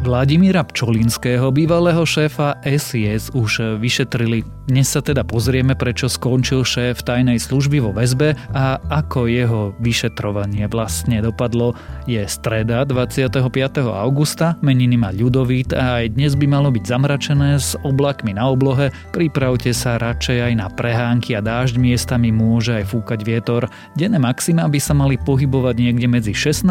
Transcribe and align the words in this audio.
Vladimíra 0.00 0.64
Pčolinského, 0.64 1.52
bývalého 1.52 2.08
šéfa 2.08 2.56
SIS, 2.64 3.36
už 3.36 3.76
vyšetrili. 3.76 4.48
Dnes 4.64 4.88
sa 4.88 5.04
teda 5.04 5.28
pozrieme, 5.28 5.76
prečo 5.76 6.08
skončil 6.08 6.64
šéf 6.64 7.04
tajnej 7.04 7.36
služby 7.36 7.84
vo 7.84 7.92
väzbe 7.92 8.32
a 8.56 8.80
ako 8.88 9.28
jeho 9.28 9.76
vyšetrovanie 9.76 10.64
vlastne 10.72 11.20
dopadlo. 11.20 11.76
Je 12.08 12.24
streda 12.24 12.88
25. 12.88 13.44
augusta, 13.92 14.56
meniny 14.64 14.96
má 14.96 15.12
ľudovít 15.12 15.76
a 15.76 16.00
aj 16.00 16.16
dnes 16.16 16.32
by 16.32 16.48
malo 16.48 16.72
byť 16.72 16.84
zamračené 16.86 17.60
s 17.60 17.76
oblakmi 17.84 18.32
na 18.32 18.48
oblohe. 18.48 18.88
Pripravte 19.12 19.76
sa 19.76 20.00
radšej 20.00 20.48
aj 20.48 20.52
na 20.64 20.72
prehánky 20.72 21.36
a 21.36 21.44
dážď 21.44 21.76
miestami 21.76 22.32
môže 22.32 22.72
aj 22.72 22.88
fúkať 22.88 23.20
vietor. 23.20 23.68
Denné 24.00 24.16
maxima 24.16 24.64
by 24.64 24.80
sa 24.80 24.96
mali 24.96 25.20
pohybovať 25.20 25.76
niekde 25.76 26.08
medzi 26.08 26.32
16 26.32 26.64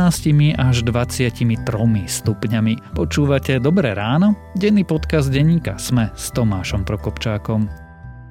až 0.57 0.81
23 0.81 1.45
stupňami. 2.09 2.73
Poču 2.97 3.18
Počúvate 3.19 3.59
Dobré 3.59 3.91
ráno? 3.91 4.31
Denný 4.55 4.87
podcast 4.87 5.27
denníka 5.27 5.75
Sme 5.75 6.07
s 6.15 6.31
Tomášom 6.31 6.87
Prokopčákom. 6.87 7.67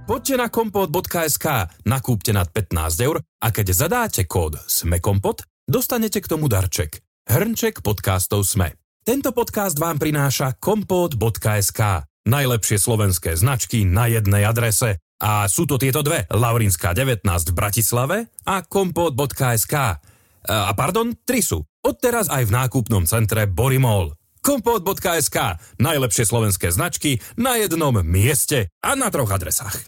Poďte 0.09 0.41
na 0.41 0.49
kompot.sk, 0.49 1.69
nakúpte 1.85 2.33
nad 2.33 2.49
15 2.49 3.05
eur 3.05 3.21
a 3.21 3.53
keď 3.53 3.77
zadáte 3.77 4.25
kód 4.25 4.57
SMEKOMPOT, 4.57 5.45
dostanete 5.69 6.25
k 6.25 6.31
tomu 6.33 6.49
darček. 6.49 7.05
Hrnček 7.29 7.85
podcastov 7.85 8.49
SME. 8.49 8.81
Tento 9.05 9.37
podcast 9.37 9.77
vám 9.77 10.01
prináša 10.01 10.57
kompot.sk. 10.57 12.09
Najlepšie 12.25 12.81
slovenské 12.81 13.37
značky 13.37 13.85
na 13.85 14.09
jednej 14.09 14.49
adrese. 14.49 15.05
A 15.21 15.53
sú 15.53 15.69
to 15.69 15.77
tieto 15.77 16.01
dve, 16.01 16.25
Laurinská 16.33 16.97
19 16.97 17.29
v 17.29 17.53
Bratislave 17.53 18.17
a 18.49 18.65
kompot.sk. 18.65 20.01
A 20.49 20.73
pardon, 20.73 21.13
tri 21.29 21.45
sú. 21.45 21.61
Odteraz 21.85 22.33
aj 22.33 22.49
v 22.49 22.57
nákupnom 22.57 23.05
centre 23.05 23.45
Borimol 23.45 24.18
kompot.sk. 24.49 25.61
Najlepšie 25.77 26.25
slovenské 26.25 26.73
značky 26.73 27.21
na 27.37 27.61
jednom 27.61 27.93
mieste 28.01 28.73
a 28.81 28.97
na 28.97 29.13
troch 29.13 29.29
adresách. 29.29 29.85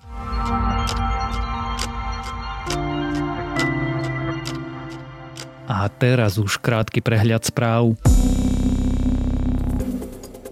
A 5.64 5.88
teraz 5.88 6.36
už 6.36 6.60
krátky 6.60 7.00
prehľad 7.00 7.48
správ. 7.48 7.96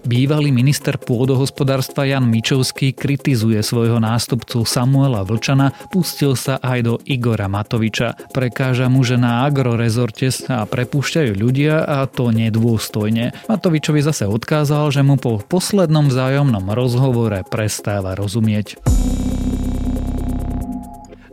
Bývalý 0.08 0.48
minister 0.56 0.96
pôdohospodárstva 0.96 2.08
Jan 2.08 2.24
Mičovský 2.32 2.96
kritizuje 2.96 3.60
svojho 3.60 4.00
nástupcu 4.00 4.64
Samuela 4.64 5.20
Vlčana, 5.20 5.76
pustil 5.92 6.32
sa 6.32 6.56
aj 6.64 6.78
do 6.80 6.94
Igora 7.04 7.44
Matoviča. 7.44 8.16
Prekáža 8.32 8.88
mu, 8.88 9.04
že 9.04 9.20
na 9.20 9.44
agrorezorte 9.44 10.32
sa 10.32 10.64
prepúšťajú 10.64 11.36
ľudia 11.36 11.84
a 11.84 12.08
to 12.08 12.32
nedôstojne. 12.32 13.36
Matovičovi 13.52 14.00
zase 14.00 14.24
odkázal, 14.24 14.96
že 14.96 15.04
mu 15.04 15.20
po 15.20 15.44
poslednom 15.44 16.08
vzájomnom 16.08 16.72
rozhovore 16.72 17.44
prestáva 17.44 18.16
rozumieť. 18.16 18.80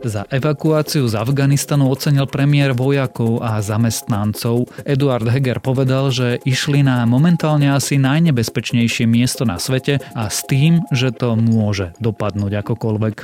Za 0.06 0.22
evakuáciu 0.30 1.10
z 1.10 1.18
Afganistanu 1.18 1.90
ocenil 1.90 2.30
premiér 2.30 2.78
vojakov 2.78 3.42
a 3.42 3.58
zamestnancov. 3.58 4.70
Eduard 4.86 5.26
Heger 5.26 5.58
povedal, 5.58 6.14
že 6.14 6.38
išli 6.46 6.86
na 6.86 7.02
momentálne 7.10 7.74
asi 7.74 7.98
najnebezpečnejšie 7.98 9.02
miesto 9.10 9.42
na 9.42 9.58
svete 9.58 9.98
a 10.14 10.30
s 10.30 10.46
tým, 10.46 10.86
že 10.94 11.10
to 11.10 11.34
môže 11.34 11.90
dopadnúť 11.98 12.62
akokoľvek. 12.62 13.16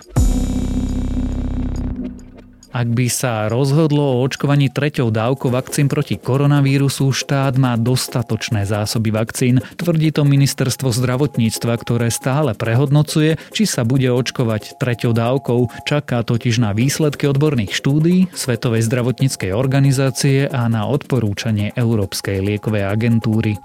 Ak 2.73 2.89
by 2.89 3.05
sa 3.12 3.53
rozhodlo 3.53 4.01
o 4.01 4.25
očkovaní 4.25 4.73
treťou 4.73 5.12
dávkou 5.12 5.53
vakcín 5.53 5.92
proti 5.92 6.17
koronavírusu, 6.17 7.12
štát 7.12 7.61
má 7.61 7.77
dostatočné 7.77 8.64
zásoby 8.64 9.12
vakcín. 9.12 9.61
Tvrdí 9.77 10.09
to 10.09 10.25
ministerstvo 10.25 10.89
zdravotníctva, 10.89 11.77
ktoré 11.77 12.09
stále 12.09 12.57
prehodnocuje, 12.57 13.36
či 13.52 13.69
sa 13.69 13.85
bude 13.85 14.08
očkovať 14.08 14.80
treťou 14.80 15.13
dávkou. 15.13 15.85
Čaká 15.85 16.24
totiž 16.24 16.64
na 16.64 16.73
výsledky 16.73 17.29
odborných 17.29 17.77
štúdí 17.77 18.33
Svetovej 18.33 18.89
zdravotníckej 18.89 19.52
organizácie 19.52 20.48
a 20.48 20.64
na 20.73 20.89
odporúčanie 20.89 21.77
Európskej 21.77 22.41
liekovej 22.41 22.89
agentúry. 22.89 23.61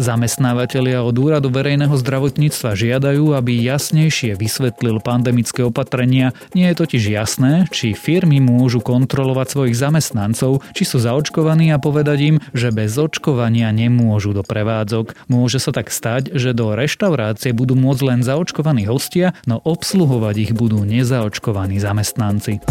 Zamestnávateľia 0.00 1.04
od 1.04 1.12
Úradu 1.12 1.52
verejného 1.52 1.92
zdravotníctva 1.92 2.72
žiadajú, 2.72 3.36
aby 3.36 3.60
jasnejšie 3.60 4.32
vysvetlil 4.32 4.96
pandemické 5.04 5.60
opatrenia. 5.60 6.32
Nie 6.56 6.72
je 6.72 6.80
totiž 6.80 7.04
jasné, 7.12 7.68
či 7.68 7.92
firmy 7.92 8.40
môžu 8.40 8.80
kontrolovať 8.80 9.46
svojich 9.52 9.76
zamestnancov, 9.76 10.64
či 10.72 10.88
sú 10.88 11.04
zaočkovaní 11.04 11.68
a 11.68 11.76
povedať 11.76 12.18
im, 12.32 12.36
že 12.56 12.72
bez 12.72 12.96
očkovania 12.96 13.68
nemôžu 13.76 14.32
do 14.32 14.40
prevádzok. 14.40 15.28
Môže 15.28 15.60
sa 15.60 15.68
tak 15.68 15.92
stať, 15.92 16.32
že 16.32 16.56
do 16.56 16.72
reštaurácie 16.72 17.52
budú 17.52 17.76
môcť 17.76 18.02
len 18.08 18.20
zaočkovaní 18.24 18.88
hostia, 18.88 19.36
no 19.44 19.60
obsluhovať 19.60 20.48
ich 20.48 20.52
budú 20.56 20.80
nezaočkovaní 20.80 21.76
zamestnanci. 21.76 22.64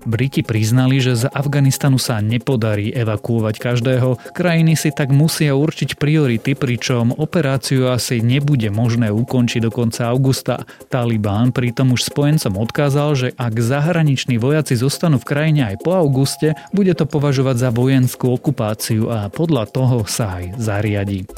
Briti 0.00 0.40
priznali, 0.40 0.96
že 0.96 1.12
z 1.12 1.24
Afganistanu 1.28 2.00
sa 2.00 2.24
nepodarí 2.24 2.88
evakuovať 2.88 3.54
každého. 3.60 4.32
Krajiny 4.32 4.72
si 4.72 4.88
tak 4.96 5.12
musia 5.12 5.52
určiť 5.52 6.00
priority, 6.00 6.56
pričom 6.56 7.12
operáciu 7.12 7.92
asi 7.92 8.24
nebude 8.24 8.72
možné 8.72 9.12
ukončiť 9.12 9.60
do 9.60 9.70
konca 9.70 10.08
augusta. 10.08 10.64
Taliban 10.88 11.52
pritom 11.52 11.92
už 11.92 12.08
spojencom 12.08 12.56
odkázal, 12.56 13.10
že 13.12 13.28
ak 13.36 13.60
zahraniční 13.60 14.40
vojaci 14.40 14.80
zostanú 14.80 15.20
v 15.20 15.28
krajine 15.28 15.68
aj 15.68 15.84
po 15.84 15.92
auguste, 15.92 16.56
bude 16.72 16.96
to 16.96 17.04
považovať 17.04 17.56
za 17.60 17.68
vojenskú 17.68 18.32
okupáciu 18.32 19.12
a 19.12 19.28
podľa 19.28 19.68
toho 19.68 20.08
sa 20.08 20.40
aj 20.40 20.56
zariadi. 20.56 21.28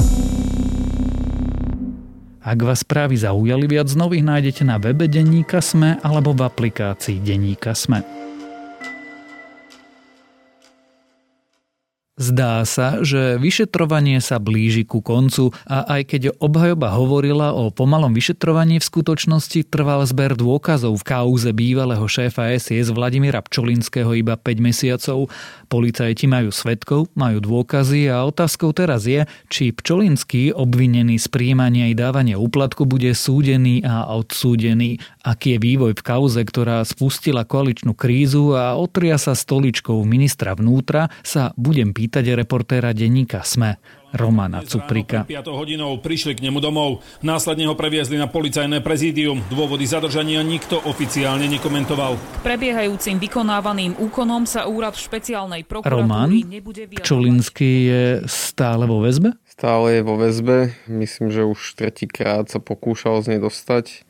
Ak 2.43 2.59
vás 2.59 2.83
správy 2.83 3.15
zaujali, 3.15 3.71
viac 3.71 3.87
nových 3.95 4.27
nájdete 4.27 4.62
na 4.67 4.75
webe 4.78 5.06
Denníka 5.06 5.62
Sme 5.62 6.03
alebo 6.03 6.34
v 6.34 6.43
aplikácii 6.43 7.22
Denníka 7.22 7.71
Sme. 7.71 8.03
Zdá 12.21 12.61
sa, 12.69 13.00
že 13.00 13.41
vyšetrovanie 13.41 14.21
sa 14.21 14.37
blíži 14.37 14.84
ku 14.84 15.00
koncu 15.00 15.49
a 15.65 15.97
aj 15.97 16.12
keď 16.12 16.23
obhajoba 16.45 16.93
hovorila 16.93 17.56
o 17.56 17.73
pomalom 17.73 18.12
vyšetrovaní, 18.12 18.77
v 18.77 18.84
skutočnosti 18.84 19.65
trval 19.73 20.05
zber 20.05 20.37
dôkazov 20.37 21.01
v 21.01 21.09
kauze 21.09 21.49
bývalého 21.56 22.05
šéfa 22.05 22.53
SIS 22.61 22.93
Vladimíra 22.93 23.41
Pčolinského 23.41 24.12
iba 24.12 24.37
5 24.37 24.45
mesiacov. 24.61 25.33
Policajti 25.72 26.28
majú 26.28 26.53
svetkov, 26.53 27.09
majú 27.17 27.41
dôkazy 27.41 28.12
a 28.12 28.28
otázkou 28.28 28.77
teraz 28.77 29.09
je, 29.09 29.25
či 29.49 29.72
Pčolinský, 29.72 30.53
obvinený 30.53 31.17
z 31.17 31.33
príjmania 31.33 31.89
i 31.89 31.97
dávania 31.97 32.37
úplatku, 32.37 32.84
bude 32.84 33.09
súdený 33.17 33.89
a 33.89 34.12
odsúdený. 34.12 35.01
Aký 35.22 35.55
je 35.55 35.62
vývoj 35.62 35.94
v 35.94 36.03
kauze, 36.03 36.43
ktorá 36.43 36.83
spustila 36.83 37.47
koaličnú 37.47 37.94
krízu 37.94 38.59
a 38.59 38.75
otria 38.75 39.15
sa 39.22 39.38
stoličkou 39.38 40.03
ministra 40.03 40.50
vnútra, 40.59 41.15
sa 41.22 41.55
budem 41.55 41.94
pýtať 41.94 42.34
reportéra 42.34 42.91
denníka 42.91 43.47
SME 43.47 43.78
Romana 44.19 44.66
Cuprika. 44.66 45.22
5 45.22 45.47
hodinou 45.47 45.94
prišli 46.03 46.34
k 46.34 46.43
nemu 46.43 46.59
domov, 46.59 47.06
následne 47.22 47.71
ho 47.71 47.78
previezli 47.78 48.19
na 48.19 48.27
policajné 48.27 48.83
prezídium. 48.83 49.38
Dôvody 49.47 49.87
zadržania 49.87 50.43
nikto 50.43 50.83
oficiálne 50.91 51.47
nekomentoval. 51.47 52.19
K 52.19 52.39
prebiehajúcim 52.43 53.22
vykonávaným 53.22 54.03
úkonom 54.03 54.43
sa 54.43 54.66
úrad 54.66 54.99
špeciálnej 54.99 55.62
prokuratúry 55.62 56.03
Roman 56.03 56.34
nebude 56.34 56.83
vyjadrovať. 56.91 57.06
Pčolinský 57.06 57.72
je 57.87 58.04
stále 58.27 58.91
vo 58.91 58.99
väzbe? 58.99 59.39
Stále 59.47 59.87
je 59.94 60.03
vo 60.03 60.19
väzbe. 60.19 60.75
Myslím, 60.91 61.31
že 61.31 61.47
už 61.47 61.78
tretíkrát 61.78 62.50
sa 62.50 62.59
pokúšal 62.59 63.22
z 63.22 63.39
nej 63.39 63.41
dostať 63.41 64.03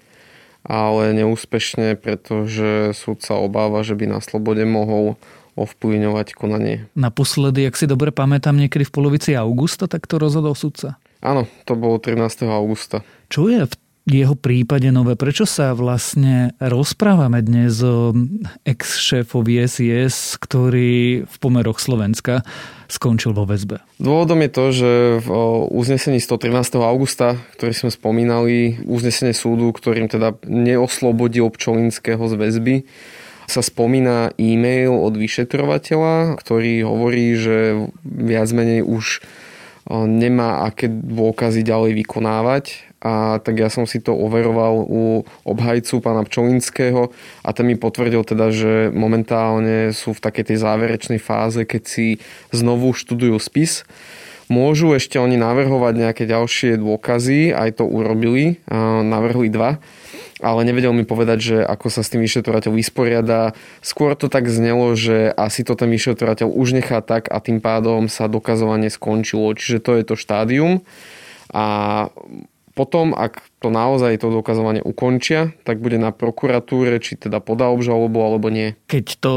ale 0.63 1.15
neúspešne, 1.15 1.99
pretože 1.99 2.95
súd 2.95 3.23
sa 3.23 3.39
obáva, 3.39 3.83
že 3.83 3.99
by 3.99 4.19
na 4.19 4.21
slobode 4.23 4.63
mohol 4.63 5.19
ovplyvňovať 5.53 6.33
konanie. 6.33 6.89
Naposledy, 6.97 7.69
ak 7.69 7.77
si 7.77 7.85
dobre 7.85 8.09
pamätám, 8.09 8.57
niekedy 8.57 8.89
v 8.89 8.95
polovici 8.95 9.31
augusta, 9.37 9.85
tak 9.85 10.09
to 10.09 10.17
rozhodol 10.17 10.57
sudca. 10.57 10.97
Áno, 11.23 11.47
to 11.69 11.77
bolo 11.77 12.01
13. 12.01 12.49
augusta. 12.49 13.05
Čo 13.29 13.47
je 13.53 13.69
v 13.69 13.75
jeho 14.11 14.35
prípade 14.35 14.91
nové? 14.91 15.15
Prečo 15.15 15.47
sa 15.47 15.79
vlastne 15.79 16.59
rozprávame 16.59 17.39
dnes 17.39 17.79
o 17.87 18.11
ex-šéfovi 18.67 19.63
SIS, 19.63 20.35
ktorý 20.43 21.23
v 21.23 21.37
pomeroch 21.39 21.79
Slovenska 21.79 22.43
skončil 22.91 23.31
vo 23.31 23.47
väzbe? 23.47 23.79
Dôvodom 24.03 24.43
je 24.43 24.51
to, 24.51 24.65
že 24.75 24.91
v 25.23 25.29
uznesení 25.71 26.19
113. 26.19 26.83
augusta, 26.83 27.39
ktorý 27.55 27.73
sme 27.73 27.91
spomínali, 27.95 28.83
uznesenie 28.85 29.33
súdu, 29.33 29.71
ktorým 29.71 30.11
teda 30.11 30.35
neoslobodil 30.51 31.47
Pčolinského 31.55 32.27
z 32.27 32.35
väzby, 32.35 32.77
sa 33.47 33.63
spomína 33.63 34.35
e-mail 34.39 34.95
od 34.99 35.15
vyšetrovateľa, 35.19 36.39
ktorý 36.43 36.87
hovorí, 36.87 37.39
že 37.39 37.87
viac 38.07 38.49
menej 38.51 38.83
už 38.87 39.23
nemá 39.91 40.63
aké 40.67 40.87
dôkazy 40.87 41.67
ďalej 41.67 42.07
vykonávať 42.07 42.92
a 43.03 43.43
tak 43.43 43.59
ja 43.59 43.67
som 43.67 43.83
si 43.83 43.99
to 43.99 44.15
overoval 44.15 44.87
u 44.87 45.27
obhajcu 45.43 45.99
pána 45.99 46.23
Pčolinského 46.23 47.11
a 47.43 47.51
ten 47.51 47.67
mi 47.67 47.75
potvrdil 47.75 48.23
teda, 48.23 48.55
že 48.55 48.95
momentálne 48.95 49.91
sú 49.91 50.15
v 50.15 50.23
takej 50.23 50.55
tej 50.55 50.59
záverečnej 50.63 51.19
fáze, 51.19 51.67
keď 51.67 51.83
si 51.83 52.07
znovu 52.55 52.95
študujú 52.95 53.43
spis. 53.43 53.83
Môžu 54.47 54.95
ešte 54.95 55.19
oni 55.19 55.35
navrhovať 55.35 55.95
nejaké 55.99 56.25
ďalšie 56.31 56.79
dôkazy, 56.79 57.51
aj 57.51 57.83
to 57.83 57.85
urobili, 57.89 58.63
navrhli 59.03 59.51
dva 59.51 59.83
ale 60.43 60.67
nevedel 60.67 60.91
mi 60.91 61.07
povedať, 61.07 61.39
že 61.39 61.57
ako 61.63 61.87
sa 61.87 62.03
s 62.03 62.11
tým 62.11 62.27
vyšetrovateľ 62.27 62.75
vysporiada. 62.75 63.55
Skôr 63.79 64.19
to 64.19 64.27
tak 64.27 64.51
znelo, 64.51 64.91
že 64.99 65.31
asi 65.31 65.63
to 65.63 65.79
ten 65.79 65.87
vyšetrovateľ 65.95 66.51
už 66.51 66.75
nechá 66.75 66.99
tak 66.99 67.31
a 67.31 67.39
tým 67.39 67.63
pádom 67.63 68.11
sa 68.11 68.27
dokazovanie 68.27 68.91
skončilo. 68.91 69.55
Čiže 69.55 69.79
to 69.79 69.91
je 69.95 70.03
to 70.03 70.15
štádium. 70.19 70.83
A 71.55 72.09
potom, 72.73 73.13
ak 73.13 73.45
to 73.61 73.69
naozaj 73.69 74.17
to 74.21 74.33
dokazovanie 74.33 74.81
ukončia, 74.81 75.53
tak 75.69 75.79
bude 75.85 76.01
na 76.01 76.11
prokuratúre, 76.11 76.99
či 77.05 77.21
teda 77.21 77.41
podá 77.45 77.69
obžalobu 77.69 78.21
alebo 78.25 78.49
nie. 78.49 78.75
Keď 78.89 79.07
to 79.21 79.35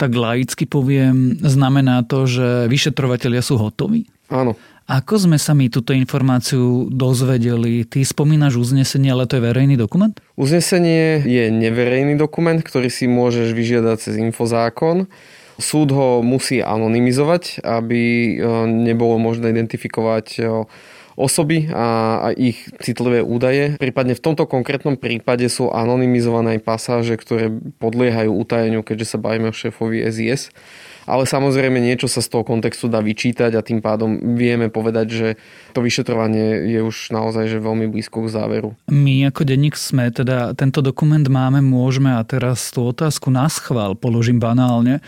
tak 0.00 0.18
laicky 0.18 0.64
poviem, 0.66 1.38
znamená 1.38 2.02
to, 2.02 2.26
že 2.26 2.66
vyšetrovateľia 2.66 3.44
sú 3.44 3.60
hotoví? 3.60 4.08
Áno. 4.32 4.56
Ako 4.90 5.14
sme 5.14 5.38
sa 5.38 5.54
my 5.54 5.70
túto 5.70 5.94
informáciu 5.94 6.90
dozvedeli? 6.90 7.86
Ty 7.86 8.02
spomínaš 8.02 8.58
uznesenie, 8.58 9.14
ale 9.14 9.30
to 9.30 9.38
je 9.38 9.46
verejný 9.46 9.78
dokument? 9.78 10.10
Uznesenie 10.34 11.22
je 11.22 11.54
neverejný 11.54 12.18
dokument, 12.18 12.58
ktorý 12.58 12.90
si 12.90 13.06
môžeš 13.06 13.54
vyžiadať 13.54 13.96
cez 14.02 14.14
infozákon. 14.18 15.06
Súd 15.62 15.94
ho 15.94 16.24
musí 16.26 16.58
anonymizovať, 16.58 17.62
aby 17.62 18.02
e, 18.02 18.30
nebolo 18.66 19.22
možné 19.22 19.54
identifikovať 19.54 20.26
e, 20.34 20.66
osoby 21.16 21.68
a, 21.68 22.32
ich 22.36 22.68
citlivé 22.80 23.20
údaje. 23.20 23.76
Prípadne 23.76 24.16
v 24.16 24.24
tomto 24.24 24.48
konkrétnom 24.48 24.96
prípade 24.96 25.46
sú 25.46 25.68
anonymizované 25.70 26.58
aj 26.58 26.64
pasáže, 26.64 27.14
ktoré 27.20 27.52
podliehajú 27.80 28.30
utajeniu, 28.32 28.80
keďže 28.84 29.16
sa 29.16 29.18
bavíme 29.18 29.50
o 29.50 29.54
šéfovi 29.54 30.04
SIS 30.08 30.52
ale 31.06 31.26
samozrejme 31.26 31.82
niečo 31.82 32.06
sa 32.06 32.22
z 32.22 32.30
toho 32.30 32.46
kontextu 32.46 32.86
dá 32.86 33.02
vyčítať 33.02 33.58
a 33.58 33.64
tým 33.64 33.82
pádom 33.82 34.38
vieme 34.38 34.70
povedať, 34.70 35.06
že 35.10 35.28
to 35.74 35.82
vyšetrovanie 35.82 36.70
je 36.70 36.80
už 36.82 37.10
naozaj 37.10 37.50
že 37.50 37.58
veľmi 37.58 37.90
blízko 37.90 38.26
k 38.26 38.32
záveru. 38.32 38.70
My 38.90 39.26
ako 39.28 39.42
denník 39.42 39.74
sme, 39.74 40.14
teda 40.14 40.54
tento 40.54 40.78
dokument 40.78 41.24
máme, 41.26 41.58
môžeme 41.58 42.14
a 42.14 42.22
teraz 42.22 42.70
tú 42.70 42.86
otázku 42.86 43.34
na 43.34 43.50
schvál 43.50 43.98
položím 43.98 44.38
banálne, 44.38 45.02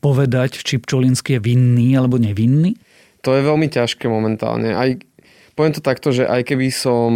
povedať, 0.00 0.62
či 0.62 0.80
Pčolinský 0.80 1.36
je 1.36 1.44
vinný 1.44 1.96
alebo 1.96 2.16
nevinný? 2.16 2.78
To 3.24 3.34
je 3.34 3.42
veľmi 3.42 3.66
ťažké 3.66 4.06
momentálne. 4.06 4.70
Aj, 4.70 4.94
poviem 5.56 5.72
to 5.74 5.82
takto, 5.82 6.12
že 6.12 6.28
aj 6.28 6.52
keby 6.52 6.68
som 6.68 7.10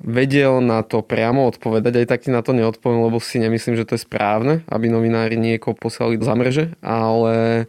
vedel 0.00 0.64
na 0.64 0.80
to 0.80 1.04
priamo 1.04 1.44
odpovedať, 1.52 1.92
aj 2.00 2.06
tak 2.08 2.20
ti 2.24 2.30
na 2.32 2.40
to 2.40 2.56
neodpoviem, 2.56 3.04
lebo 3.04 3.20
si 3.20 3.36
nemyslím, 3.36 3.76
že 3.76 3.84
to 3.84 3.98
je 3.98 4.06
správne, 4.08 4.64
aby 4.72 4.88
novinári 4.88 5.36
niekoho 5.36 5.76
poslali 5.76 6.16
za 6.16 6.32
mreže, 6.32 6.72
ale 6.80 7.66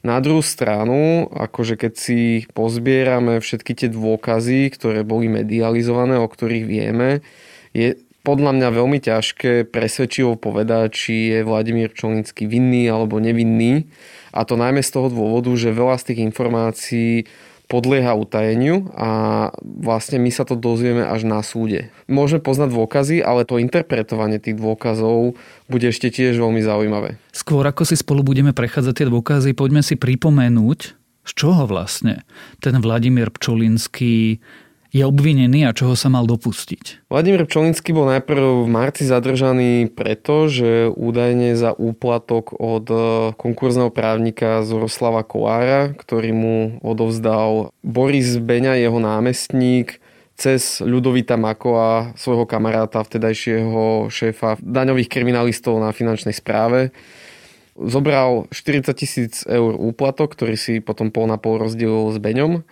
na 0.00 0.22
druhú 0.22 0.40
stranu, 0.40 1.26
akože 1.34 1.74
keď 1.76 1.92
si 1.98 2.46
pozbierame 2.54 3.42
všetky 3.42 3.74
tie 3.74 3.88
dôkazy, 3.90 4.70
ktoré 4.72 5.02
boli 5.02 5.26
medializované, 5.26 6.16
o 6.16 6.30
ktorých 6.30 6.64
vieme, 6.64 7.26
je 7.76 7.98
podľa 8.22 8.58
mňa 8.58 8.68
veľmi 8.74 8.98
ťažké 9.02 9.70
presvedčivo 9.70 10.34
povedať, 10.34 10.94
či 10.94 11.14
je 11.30 11.46
Vladimír 11.46 11.94
Čolnický 11.94 12.50
vinný 12.50 12.90
alebo 12.90 13.22
nevinný. 13.22 13.86
A 14.34 14.42
to 14.42 14.58
najmä 14.58 14.82
z 14.82 14.90
toho 14.90 15.06
dôvodu, 15.06 15.50
že 15.54 15.70
veľa 15.70 15.94
z 16.02 16.06
tých 16.10 16.20
informácií 16.26 17.10
podlieha 17.66 18.14
utajeniu 18.14 18.94
a 18.94 19.10
vlastne 19.60 20.22
my 20.22 20.30
sa 20.30 20.46
to 20.46 20.54
dozvieme 20.54 21.02
až 21.02 21.26
na 21.26 21.42
súde. 21.42 21.90
Môžeme 22.06 22.38
poznať 22.38 22.70
dôkazy, 22.70 23.16
ale 23.26 23.42
to 23.42 23.58
interpretovanie 23.58 24.38
tých 24.38 24.54
dôkazov 24.54 25.34
bude 25.66 25.86
ešte 25.90 26.14
tiež 26.14 26.38
veľmi 26.38 26.62
zaujímavé. 26.62 27.18
Skôr 27.34 27.66
ako 27.66 27.82
si 27.82 27.98
spolu 27.98 28.22
budeme 28.22 28.54
prechádzať 28.54 28.94
tie 29.02 29.06
dôkazy, 29.10 29.50
poďme 29.58 29.82
si 29.82 29.98
pripomenúť, 29.98 30.80
z 31.26 31.32
čoho 31.34 31.66
vlastne 31.66 32.22
ten 32.62 32.78
Vladimír 32.78 33.34
Pčolinský 33.34 34.38
je 34.96 35.04
obvinený 35.04 35.68
a 35.68 35.76
čoho 35.76 35.92
sa 35.92 36.08
mal 36.08 36.24
dopustiť? 36.24 37.12
Vladimír 37.12 37.44
Pčolinský 37.44 37.92
bol 37.92 38.08
najprv 38.08 38.64
v 38.64 38.68
marci 38.72 39.04
zadržaný 39.04 39.92
preto, 39.92 40.48
že 40.48 40.88
údajne 40.88 41.52
za 41.52 41.76
úplatok 41.76 42.56
od 42.56 42.86
e, 42.88 42.96
konkurzného 43.36 43.92
právnika 43.92 44.64
Zoroslava 44.64 45.20
Kolára, 45.20 45.92
ktorý 45.92 46.32
mu 46.32 46.56
odovzdal 46.80 47.76
Boris 47.84 48.40
Beňa, 48.40 48.80
jeho 48.80 48.96
námestník, 48.96 50.00
cez 50.36 50.80
Ľudovita 50.80 51.36
Makova, 51.36 52.16
svojho 52.16 52.48
kamaráta, 52.48 53.04
vtedajšieho 53.04 54.08
šéfa 54.08 54.56
daňových 54.64 55.12
kriminalistov 55.12 55.76
na 55.76 55.92
finančnej 55.92 56.32
správe. 56.32 56.92
Zobral 57.76 58.48
40 58.48 58.96
tisíc 58.96 59.44
eur 59.44 59.76
úplatok, 59.76 60.32
ktorý 60.32 60.56
si 60.56 60.80
potom 60.80 61.12
pol 61.12 61.28
na 61.28 61.36
pol 61.36 61.60
rozdielil 61.60 62.08
s 62.12 62.16
Beňom 62.16 62.64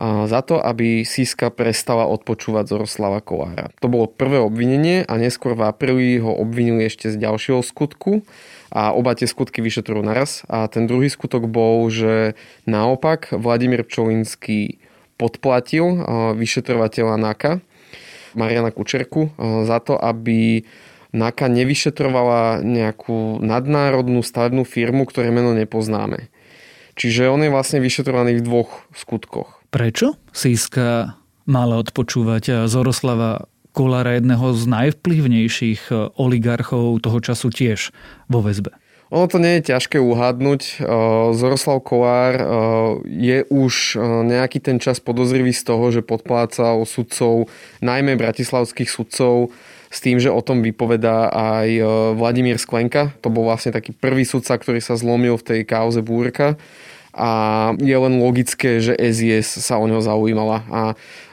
za 0.00 0.40
to, 0.42 0.56
aby 0.58 1.04
Siska 1.04 1.52
prestala 1.52 2.08
odpočúvať 2.08 2.64
Zoroslava 2.64 3.20
Kolára. 3.20 3.70
To 3.84 3.92
bolo 3.92 4.08
prvé 4.08 4.40
obvinenie 4.40 5.04
a 5.04 5.14
neskôr 5.20 5.52
v 5.52 5.68
apríli 5.68 6.18
ho 6.18 6.32
obvinili 6.32 6.88
ešte 6.88 7.12
z 7.12 7.20
ďalšieho 7.20 7.60
skutku 7.60 8.24
a 8.72 8.96
oba 8.96 9.12
tie 9.12 9.28
skutky 9.28 9.60
vyšetrujú 9.60 10.00
naraz. 10.00 10.48
A 10.48 10.66
ten 10.66 10.88
druhý 10.88 11.12
skutok 11.12 11.44
bol, 11.44 11.86
že 11.92 12.34
naopak 12.64 13.30
Vladimír 13.36 13.84
Pčolinský 13.84 14.80
podplatil 15.20 16.02
vyšetrovateľa 16.34 17.14
NAKA, 17.20 17.52
Mariana 18.34 18.72
Kučerku, 18.72 19.30
za 19.68 19.78
to, 19.84 19.94
aby 20.00 20.64
NAKA 21.12 21.46
nevyšetrovala 21.52 22.64
nejakú 22.64 23.38
nadnárodnú 23.44 24.24
stavebnú 24.24 24.64
firmu, 24.64 25.04
ktoré 25.04 25.28
meno 25.28 25.52
nepoznáme. 25.52 26.32
Čiže 26.96 27.28
on 27.28 27.44
je 27.44 27.52
vlastne 27.52 27.78
vyšetrovaný 27.78 28.40
v 28.40 28.44
dvoch 28.44 28.88
skutkoch. 28.96 29.61
Prečo 29.72 30.20
Siska 30.36 31.16
mala 31.48 31.80
odpočúvať 31.80 32.68
Zoroslava 32.68 33.48
Kolára, 33.72 34.20
jedného 34.20 34.52
z 34.52 34.68
najvplyvnejších 34.68 35.88
e, 35.88 36.12
oligarchov 36.20 37.00
toho 37.00 37.18
času 37.24 37.48
tiež 37.48 37.88
vo 38.28 38.44
väzbe? 38.44 38.76
Ono 39.08 39.24
to 39.32 39.40
nie 39.40 39.56
je 39.56 39.72
ťažké 39.72 39.96
uhádnuť. 39.96 40.60
E, 40.60 40.72
Zoroslav 41.32 41.80
Kolár 41.80 42.36
je 43.08 43.48
už 43.48 43.96
nejaký 44.28 44.60
ten 44.60 44.76
čas 44.76 45.00
podozrivý 45.00 45.56
z 45.56 45.64
toho, 45.64 45.88
že 45.88 46.04
podplácal 46.04 46.84
sudcov, 46.84 47.48
najmä 47.80 48.20
bratislavských 48.20 48.92
sudcov, 48.92 49.56
s 49.88 50.04
tým, 50.04 50.20
že 50.20 50.28
o 50.28 50.44
tom 50.44 50.60
vypovedá 50.60 51.32
aj 51.32 51.68
Vladimír 52.20 52.60
Sklenka. 52.60 53.16
To 53.24 53.32
bol 53.32 53.48
vlastne 53.48 53.72
taký 53.72 53.96
prvý 53.96 54.28
sudca, 54.28 54.52
ktorý 54.60 54.84
sa 54.84 55.00
zlomil 55.00 55.40
v 55.40 55.44
tej 55.48 55.60
kauze 55.64 56.04
Búrka 56.04 56.60
a 57.12 57.30
je 57.76 57.92
len 57.92 58.16
logické, 58.16 58.80
že 58.80 58.96
SIS 58.96 59.44
sa 59.60 59.76
o 59.76 59.84
neho 59.84 60.00
zaujímala. 60.00 60.64
A 60.72 60.80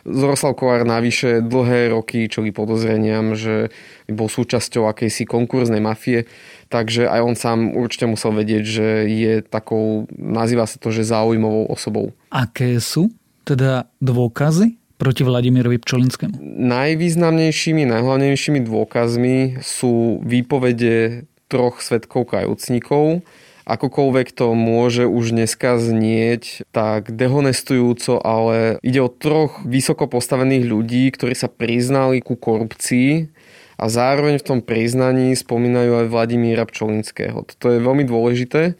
Zoroslav 0.03 0.59
Kolár 0.59 0.83
navyše 0.83 1.39
dlhé 1.39 1.95
roky 1.95 2.27
čeli 2.27 2.51
podozreniam, 2.51 3.31
že 3.31 3.71
bol 4.11 4.27
súčasťou 4.27 4.91
akejsi 4.91 5.23
konkurznej 5.23 5.79
mafie, 5.79 6.27
takže 6.67 7.07
aj 7.07 7.19
on 7.23 7.35
sám 7.39 7.59
určite 7.79 8.11
musel 8.11 8.35
vedieť, 8.35 8.63
že 8.67 8.87
je 9.07 9.33
takou, 9.39 10.03
nazýva 10.11 10.67
sa 10.67 10.75
to, 10.75 10.91
že 10.91 11.07
zaujímavou 11.07 11.71
osobou. 11.71 12.11
Aké 12.27 12.75
sú 12.83 13.15
teda 13.47 13.87
dôkazy 14.03 14.75
proti 14.99 15.23
Vladimirovi 15.23 15.79
Pčolinskému? 15.79 16.35
Najvýznamnejšími, 16.59 17.87
najhlavnejšími 17.87 18.59
dôkazmi 18.67 19.63
sú 19.63 20.19
výpovede 20.27 21.23
troch 21.47 21.79
svetkov 21.79 22.29
kajúcnikov, 22.35 23.23
akokoľvek 23.69 24.33
to 24.33 24.57
môže 24.57 25.05
už 25.05 25.37
dneska 25.37 25.77
znieť 25.77 26.65
tak 26.73 27.13
dehonestujúco, 27.13 28.17
ale 28.17 28.81
ide 28.81 29.05
o 29.05 29.13
troch 29.13 29.61
vysoko 29.61 30.09
postavených 30.09 30.65
ľudí, 30.65 31.05
ktorí 31.13 31.37
sa 31.37 31.45
priznali 31.45 32.25
ku 32.25 32.33
korupcii 32.33 33.29
a 33.77 33.85
zároveň 33.87 34.41
v 34.41 34.47
tom 34.49 34.59
priznaní 34.65 35.37
spomínajú 35.37 36.03
aj 36.03 36.11
Vladimíra 36.11 36.65
Pčolinského. 36.65 37.45
To 37.45 37.67
je 37.69 37.79
veľmi 37.79 38.03
dôležité. 38.03 38.73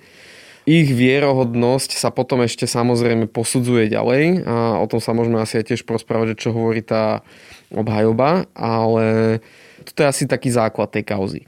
Ich 0.69 0.91
vierohodnosť 0.91 1.97
sa 1.97 2.13
potom 2.13 2.45
ešte 2.45 2.69
samozrejme 2.69 3.31
posudzuje 3.31 3.89
ďalej 3.89 4.43
a 4.45 4.77
o 4.77 4.85
tom 4.85 5.01
sa 5.01 5.15
môžeme 5.17 5.41
asi 5.41 5.61
aj 5.61 5.73
tiež 5.73 5.81
prosprávať, 5.87 6.37
čo 6.37 6.53
hovorí 6.53 6.85
tá 6.85 7.25
obhajoba, 7.73 8.45
ale 8.53 9.39
toto 9.81 10.05
je 10.05 10.11
asi 10.11 10.23
taký 10.29 10.53
základ 10.53 10.93
tej 10.93 11.09
kauzy. 11.09 11.41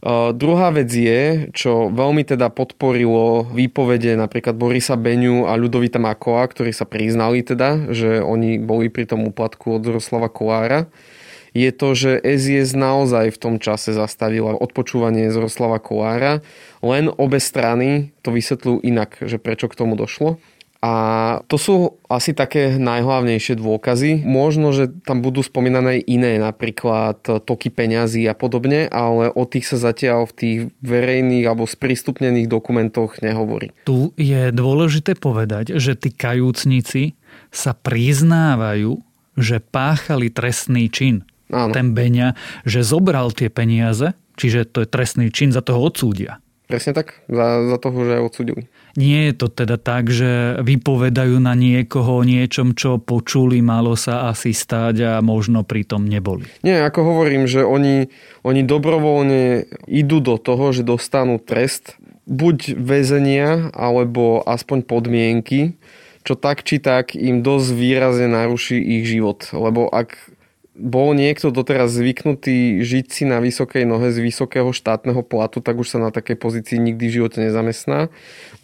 Uh, 0.00 0.32
druhá 0.32 0.72
vec 0.72 0.88
je, 0.88 1.52
čo 1.52 1.92
veľmi 1.92 2.24
teda 2.24 2.48
podporilo 2.48 3.44
výpovede 3.52 4.16
napríklad 4.16 4.56
Borisa 4.56 4.96
Beňu 4.96 5.44
a 5.44 5.60
Ľudovita 5.60 6.00
Makova, 6.00 6.48
ktorí 6.48 6.72
sa 6.72 6.88
priznali 6.88 7.44
teda, 7.44 7.92
že 7.92 8.24
oni 8.24 8.56
boli 8.56 8.88
pri 8.88 9.04
tom 9.04 9.28
úplatku 9.28 9.76
od 9.76 9.84
Roslava 9.84 10.32
Kolára, 10.32 10.88
je 11.50 11.70
to, 11.74 11.98
že 11.98 12.22
SIS 12.22 12.78
naozaj 12.78 13.34
v 13.34 13.40
tom 13.42 13.54
čase 13.58 13.90
zastavila 13.90 14.54
odpočúvanie 14.54 15.34
z 15.34 15.36
Roslava 15.36 15.82
Kolára, 15.82 16.46
len 16.78 17.10
obe 17.10 17.42
strany 17.42 18.14
to 18.22 18.30
vysvetľujú 18.30 18.78
inak, 18.86 19.18
že 19.20 19.42
prečo 19.42 19.66
k 19.66 19.74
tomu 19.74 19.98
došlo. 19.98 20.38
A 20.80 20.94
to 21.44 21.60
sú 21.60 22.00
asi 22.08 22.32
také 22.32 22.80
najhlavnejšie 22.80 23.60
dôkazy. 23.60 24.24
Možno, 24.24 24.72
že 24.72 24.88
tam 25.04 25.20
budú 25.20 25.44
spomínané 25.44 26.00
iné, 26.00 26.40
napríklad 26.40 27.20
toky 27.20 27.68
peňazí 27.68 28.24
a 28.24 28.32
podobne, 28.32 28.88
ale 28.88 29.28
o 29.28 29.44
tých 29.44 29.68
sa 29.68 29.76
zatiaľ 29.76 30.24
v 30.32 30.36
tých 30.40 30.58
verejných 30.80 31.44
alebo 31.44 31.68
sprístupnených 31.68 32.48
dokumentoch 32.48 33.20
nehovorí. 33.20 33.76
Tu 33.84 34.08
je 34.16 34.48
dôležité 34.56 35.20
povedať, 35.20 35.76
že 35.76 36.00
tí 36.00 36.16
kajúcnici 36.16 37.12
sa 37.52 37.76
priznávajú, 37.76 39.04
že 39.36 39.60
páchali 39.60 40.32
trestný 40.32 40.88
čin. 40.88 41.28
Áno. 41.52 41.76
Ten 41.76 41.92
Beňa, 41.92 42.32
že 42.64 42.80
zobral 42.80 43.36
tie 43.36 43.52
peniaze, 43.52 44.16
čiže 44.40 44.64
to 44.64 44.86
je 44.86 44.88
trestný 44.88 45.28
čin, 45.28 45.52
za 45.52 45.60
toho 45.60 45.92
odsúdia. 45.92 46.40
Presne 46.70 46.94
tak, 46.94 47.26
za, 47.26 47.66
za 47.66 47.76
toho, 47.82 47.98
že 48.06 48.22
odsudili. 48.22 48.70
Nie 48.94 49.30
je 49.30 49.34
to 49.34 49.46
teda 49.50 49.74
tak, 49.74 50.06
že 50.06 50.62
vypovedajú 50.62 51.42
na 51.42 51.58
niekoho 51.58 52.22
o 52.22 52.26
niečom, 52.26 52.78
čo 52.78 53.02
počuli, 53.02 53.58
malo 53.58 53.98
sa 53.98 54.30
asi 54.30 54.54
stáť 54.54 54.96
a 55.02 55.12
možno 55.18 55.66
pritom 55.66 56.06
neboli. 56.06 56.46
Nie, 56.62 56.86
ako 56.86 57.02
hovorím, 57.02 57.50
že 57.50 57.66
oni, 57.66 58.06
oni 58.46 58.62
dobrovoľne 58.62 59.66
idú 59.90 60.22
do 60.22 60.38
toho, 60.38 60.70
že 60.70 60.86
dostanú 60.86 61.42
trest 61.42 61.98
buď 62.30 62.78
väzenia, 62.78 63.74
alebo 63.74 64.46
aspoň 64.46 64.86
podmienky, 64.86 65.74
čo 66.22 66.38
tak 66.38 66.62
či 66.62 66.78
tak 66.78 67.18
im 67.18 67.42
dosť 67.42 67.68
výrazne 67.74 68.30
naruší 68.30 68.78
ich 68.78 69.10
život. 69.10 69.50
Lebo 69.50 69.90
ak 69.90 70.14
bol 70.80 71.12
niekto 71.12 71.52
doteraz 71.52 71.92
zvyknutý 71.92 72.80
žiť 72.80 73.06
si 73.12 73.28
na 73.28 73.38
vysokej 73.38 73.84
nohe 73.84 74.08
z 74.08 74.24
vysokého 74.24 74.72
štátneho 74.72 75.20
platu, 75.20 75.60
tak 75.60 75.76
už 75.76 75.92
sa 75.92 75.98
na 76.00 76.08
takej 76.08 76.40
pozícii 76.40 76.80
nikdy 76.80 77.04
v 77.06 77.16
živote 77.20 77.38
nezamestná. 77.44 78.08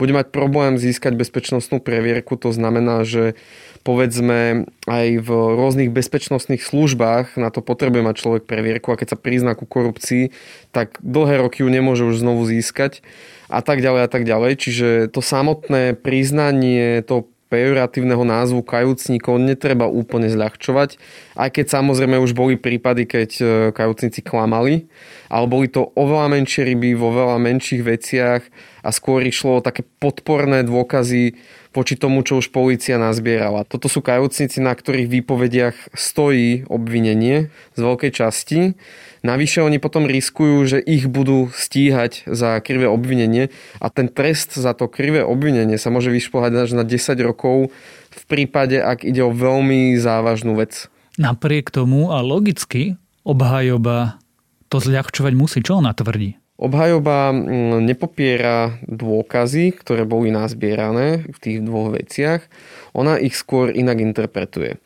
Bude 0.01 0.17
mať 0.17 0.33
problém 0.33 0.81
získať 0.81 1.13
bezpečnostnú 1.15 1.85
previerku, 1.85 2.41
to 2.41 2.51
znamená, 2.51 3.05
že 3.05 3.37
povedzme 3.85 4.67
aj 4.89 5.07
v 5.23 5.29
rôznych 5.31 5.95
bezpečnostných 5.95 6.65
službách 6.65 7.39
na 7.39 7.55
to 7.55 7.63
potrebuje 7.63 8.03
mať 8.03 8.17
človek 8.19 8.43
previerku 8.49 8.91
a 8.91 8.99
keď 8.99 9.15
sa 9.15 9.19
prizná 9.21 9.53
ku 9.55 9.69
korupcii, 9.69 10.35
tak 10.73 10.99
dlhé 11.05 11.45
roky 11.45 11.63
ju 11.63 11.69
nemôže 11.71 12.03
už 12.03 12.19
znovu 12.19 12.49
získať 12.49 13.05
a 13.47 13.63
tak 13.63 13.85
ďalej 13.85 14.03
a 14.03 14.09
tak 14.11 14.27
ďalej. 14.27 14.53
Čiže 14.59 14.89
to 15.15 15.23
samotné 15.23 15.95
priznanie, 15.95 17.05
to 17.07 17.31
pejoratívneho 17.47 18.27
názvu 18.27 18.67
kajúcnikov 18.67 19.39
netreba 19.39 19.87
úplne 19.87 20.27
zľahčovať, 20.27 20.99
aj 21.39 21.49
keď 21.55 21.67
samozrejme 21.71 22.19
už 22.19 22.35
boli 22.35 22.59
prípady, 22.59 23.07
keď 23.07 23.31
e, 23.39 23.45
kajúcnici 23.71 24.21
klamali, 24.23 24.91
ale 25.31 25.47
boli 25.47 25.71
to 25.71 25.95
oveľa 25.95 26.35
menšie 26.35 26.67
ryby 26.67 26.99
vo 26.99 27.15
veľa 27.15 27.39
menších 27.39 27.83
veciach 27.87 28.43
a 28.83 28.91
skôr 28.91 29.23
išlo 29.23 29.59
o 29.59 29.65
také 29.65 29.87
podporné 30.03 30.67
dôkazy 30.67 31.39
voči 31.71 31.95
tomu, 31.95 32.25
čo 32.25 32.41
už 32.41 32.51
policia 32.51 32.97
nazbierala. 32.97 33.69
Toto 33.69 33.87
sú 33.87 34.01
kajúcnici, 34.01 34.65
na 34.65 34.73
ktorých 34.73 35.13
výpovediach 35.21 35.77
stojí 35.93 36.65
obvinenie 36.67 37.53
z 37.77 37.81
veľkej 37.85 38.13
časti 38.17 38.61
Navyše 39.27 39.59
oni 39.67 39.83
potom 39.83 40.07
riskujú, 40.07 40.71
že 40.71 40.79
ich 40.79 41.11
budú 41.11 41.51
stíhať 41.51 42.31
za 42.31 42.63
krivé 42.63 42.87
obvinenie 42.87 43.51
a 43.83 43.91
ten 43.91 44.07
trest 44.07 44.55
za 44.55 44.71
to 44.71 44.87
krivé 44.87 45.27
obvinenie 45.27 45.75
sa 45.83 45.91
môže 45.91 46.15
vyšplhať 46.15 46.53
až 46.55 46.79
na 46.79 46.87
10 46.87 47.19
rokov 47.27 47.75
v 48.15 48.25
prípade, 48.31 48.79
ak 48.79 49.03
ide 49.03 49.27
o 49.27 49.35
veľmi 49.35 49.99
závažnú 49.99 50.55
vec. 50.55 50.87
Napriek 51.19 51.75
tomu 51.75 52.15
a 52.15 52.23
logicky 52.23 52.95
obhajoba 53.27 54.23
to 54.71 54.79
zľahčovať 54.79 55.33
musí. 55.35 55.59
Čo 55.59 55.83
ona 55.83 55.91
tvrdí? 55.91 56.39
Obhajoba 56.57 57.35
mm, 57.35 57.85
nepopiera 57.85 58.79
dôkazy, 58.87 59.77
ktoré 59.77 60.09
boli 60.09 60.33
nazbierané 60.33 61.27
v 61.29 61.39
tých 61.43 61.59
dvoch 61.61 61.93
veciach. 61.93 62.47
Ona 62.97 63.19
ich 63.21 63.37
skôr 63.37 63.69
inak 63.75 64.01
interpretuje. 64.01 64.81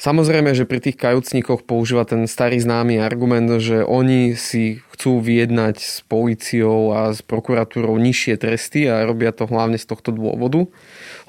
Samozrejme, 0.00 0.56
že 0.56 0.64
pri 0.64 0.80
tých 0.80 0.96
kajúcnikoch 0.96 1.68
používa 1.68 2.08
ten 2.08 2.24
starý 2.24 2.56
známy 2.56 3.04
argument, 3.04 3.60
že 3.60 3.84
oni 3.84 4.32
si 4.32 4.80
chcú 4.96 5.20
vyjednať 5.20 5.76
s 5.76 6.00
policiou 6.08 6.96
a 6.96 7.12
s 7.12 7.20
prokuratúrou 7.20 8.00
nižšie 8.00 8.40
tresty 8.40 8.88
a 8.88 9.04
robia 9.04 9.28
to 9.28 9.44
hlavne 9.44 9.76
z 9.76 9.84
tohto 9.84 10.08
dôvodu. 10.08 10.72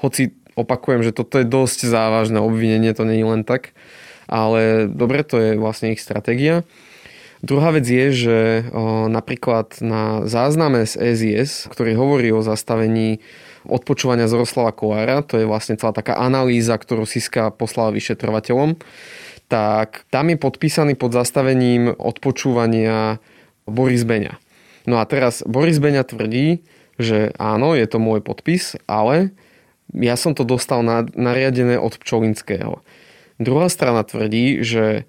Hoci 0.00 0.32
opakujem, 0.56 1.04
že 1.04 1.12
toto 1.12 1.36
je 1.36 1.44
dosť 1.44 1.84
závažné 1.84 2.40
obvinenie, 2.40 2.96
to 2.96 3.04
nie 3.04 3.20
je 3.20 3.28
len 3.28 3.44
tak. 3.44 3.76
Ale 4.24 4.88
dobre, 4.88 5.20
to 5.20 5.36
je 5.36 5.60
vlastne 5.60 5.92
ich 5.92 6.00
stratégia. 6.00 6.64
Druhá 7.44 7.76
vec 7.76 7.84
je, 7.84 8.08
že 8.08 8.38
napríklad 9.12 9.84
na 9.84 10.24
zázname 10.24 10.88
z 10.88 10.96
SIS, 11.12 11.68
ktorý 11.68 11.92
hovorí 11.92 12.32
o 12.32 12.40
zastavení 12.40 13.20
odpočúvania 13.66 14.30
Zoroslava 14.30 14.74
Kolára, 14.74 15.22
to 15.22 15.38
je 15.38 15.46
vlastne 15.46 15.78
celá 15.78 15.94
taká 15.94 16.18
analýza, 16.18 16.74
ktorú 16.74 17.06
Siska 17.06 17.54
poslala 17.54 17.94
vyšetrovateľom, 17.94 18.78
tak 19.46 20.08
tam 20.08 20.32
je 20.32 20.38
podpísaný 20.40 20.96
pod 20.96 21.12
zastavením 21.12 21.92
odpočúvania 21.92 23.20
Boris 23.68 24.02
Beňa. 24.02 24.40
No 24.88 24.98
a 24.98 25.04
teraz 25.06 25.44
Boris 25.46 25.78
Beňa 25.78 26.02
tvrdí, 26.08 26.64
že 26.98 27.30
áno, 27.36 27.76
je 27.76 27.86
to 27.86 28.02
môj 28.02 28.24
podpis, 28.24 28.74
ale 28.90 29.30
ja 29.92 30.16
som 30.16 30.32
to 30.32 30.42
dostal 30.42 30.80
na, 30.80 31.04
nariadené 31.04 31.76
od 31.76 32.00
Pčolinského. 32.00 32.80
Druhá 33.36 33.68
strana 33.68 34.02
tvrdí, 34.02 34.64
že 34.64 35.04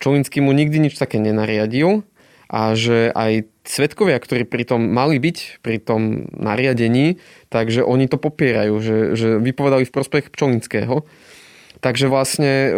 Pčolinský 0.00 0.40
mu 0.40 0.56
nikdy 0.56 0.88
nič 0.88 0.96
také 0.96 1.20
nenariadil 1.20 2.02
a 2.48 2.72
že 2.72 3.12
aj 3.12 3.51
svetkovia, 3.62 4.18
ktorí 4.18 4.42
pritom 4.46 4.82
mali 4.90 5.22
byť 5.22 5.62
pri 5.62 5.78
tom 5.78 6.26
nariadení, 6.34 7.22
takže 7.48 7.86
oni 7.86 8.10
to 8.10 8.18
popierajú, 8.18 8.74
že, 8.82 8.98
že 9.14 9.28
vypovedali 9.38 9.86
v 9.86 9.94
prospech 9.94 10.34
Pčolinského. 10.34 11.06
Takže 11.82 12.06
vlastne 12.06 12.70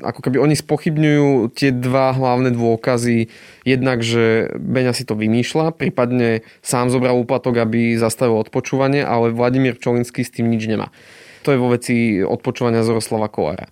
ako 0.00 0.20
keby 0.24 0.40
oni 0.40 0.56
spochybňujú 0.56 1.52
tie 1.52 1.74
dva 1.74 2.14
hlavné 2.16 2.54
dôkazy. 2.54 3.28
Jednak, 3.66 4.00
že 4.00 4.48
Beňa 4.56 4.96
si 4.96 5.04
to 5.04 5.18
vymýšľa, 5.18 5.76
prípadne 5.76 6.46
sám 6.64 6.88
zobral 6.88 7.18
úplatok, 7.18 7.60
aby 7.60 7.98
zastavil 8.00 8.40
odpočúvanie, 8.40 9.04
ale 9.04 9.34
Vladimír 9.34 9.76
Pčolinský 9.76 10.24
s 10.24 10.32
tým 10.32 10.48
nič 10.48 10.64
nemá. 10.64 10.88
To 11.42 11.50
je 11.50 11.58
vo 11.60 11.74
veci 11.74 12.22
odpočúvania 12.22 12.86
Zoroslava 12.86 13.26
Kolára. 13.26 13.66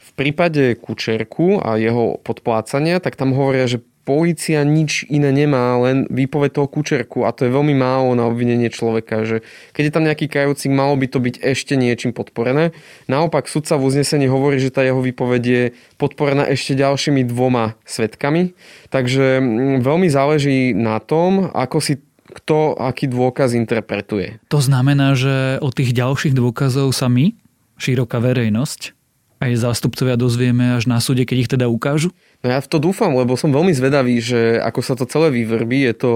V 0.00 0.10
prípade 0.16 0.76
Kučerku 0.76 1.60
a 1.60 1.76
jeho 1.80 2.20
podplácania, 2.20 3.00
tak 3.00 3.16
tam 3.16 3.32
hovoria, 3.36 3.68
že 3.68 3.84
Polícia 4.02 4.66
nič 4.66 5.06
iné 5.06 5.30
nemá, 5.30 5.78
len 5.78 6.10
výpoveď 6.10 6.58
toho 6.58 6.66
kučerku 6.66 7.22
a 7.22 7.30
to 7.30 7.46
je 7.46 7.54
veľmi 7.54 7.70
málo 7.70 8.18
na 8.18 8.26
obvinenie 8.26 8.66
človeka, 8.66 9.22
že 9.22 9.46
keď 9.70 9.82
je 9.86 9.94
tam 9.94 10.04
nejaký 10.06 10.26
kajúcik, 10.26 10.74
malo 10.74 10.98
by 10.98 11.06
to 11.06 11.22
byť 11.22 11.38
ešte 11.38 11.78
niečím 11.78 12.10
podporené. 12.10 12.74
Naopak 13.06 13.46
sudca 13.46 13.78
v 13.78 13.86
uznesení 13.86 14.26
hovorí, 14.26 14.58
že 14.58 14.74
tá 14.74 14.82
jeho 14.82 14.98
výpoveď 14.98 15.42
je 15.42 15.62
podporená 16.02 16.50
ešte 16.50 16.74
ďalšími 16.74 17.22
dvoma 17.30 17.78
svetkami, 17.86 18.58
takže 18.90 19.38
mm, 19.38 19.86
veľmi 19.86 20.08
záleží 20.10 20.74
na 20.74 20.98
tom, 20.98 21.50
ako 21.54 21.78
si 21.78 22.02
kto 22.32 22.74
aký 22.80 23.12
dôkaz 23.12 23.52
interpretuje. 23.52 24.40
To 24.48 24.58
znamená, 24.58 25.12
že 25.12 25.60
od 25.60 25.76
tých 25.76 25.92
ďalších 25.92 26.32
dôkazov 26.32 26.96
sa 26.96 27.12
my, 27.12 27.36
široká 27.76 28.18
verejnosť, 28.18 28.96
aj 29.42 29.58
zástupcovia 29.58 30.14
dozvieme 30.14 30.78
až 30.78 30.86
na 30.86 31.02
súde, 31.02 31.26
keď 31.26 31.36
ich 31.42 31.50
teda 31.50 31.66
ukážu? 31.66 32.14
No 32.42 32.50
ja 32.50 32.62
v 32.62 32.70
to 32.70 32.78
dúfam, 32.78 33.10
lebo 33.14 33.34
som 33.34 33.50
veľmi 33.50 33.74
zvedavý, 33.74 34.22
že 34.22 34.58
ako 34.62 34.80
sa 34.82 34.94
to 34.94 35.06
celé 35.06 35.34
vyvrbí, 35.34 35.82
je 35.90 35.94
to... 35.94 36.10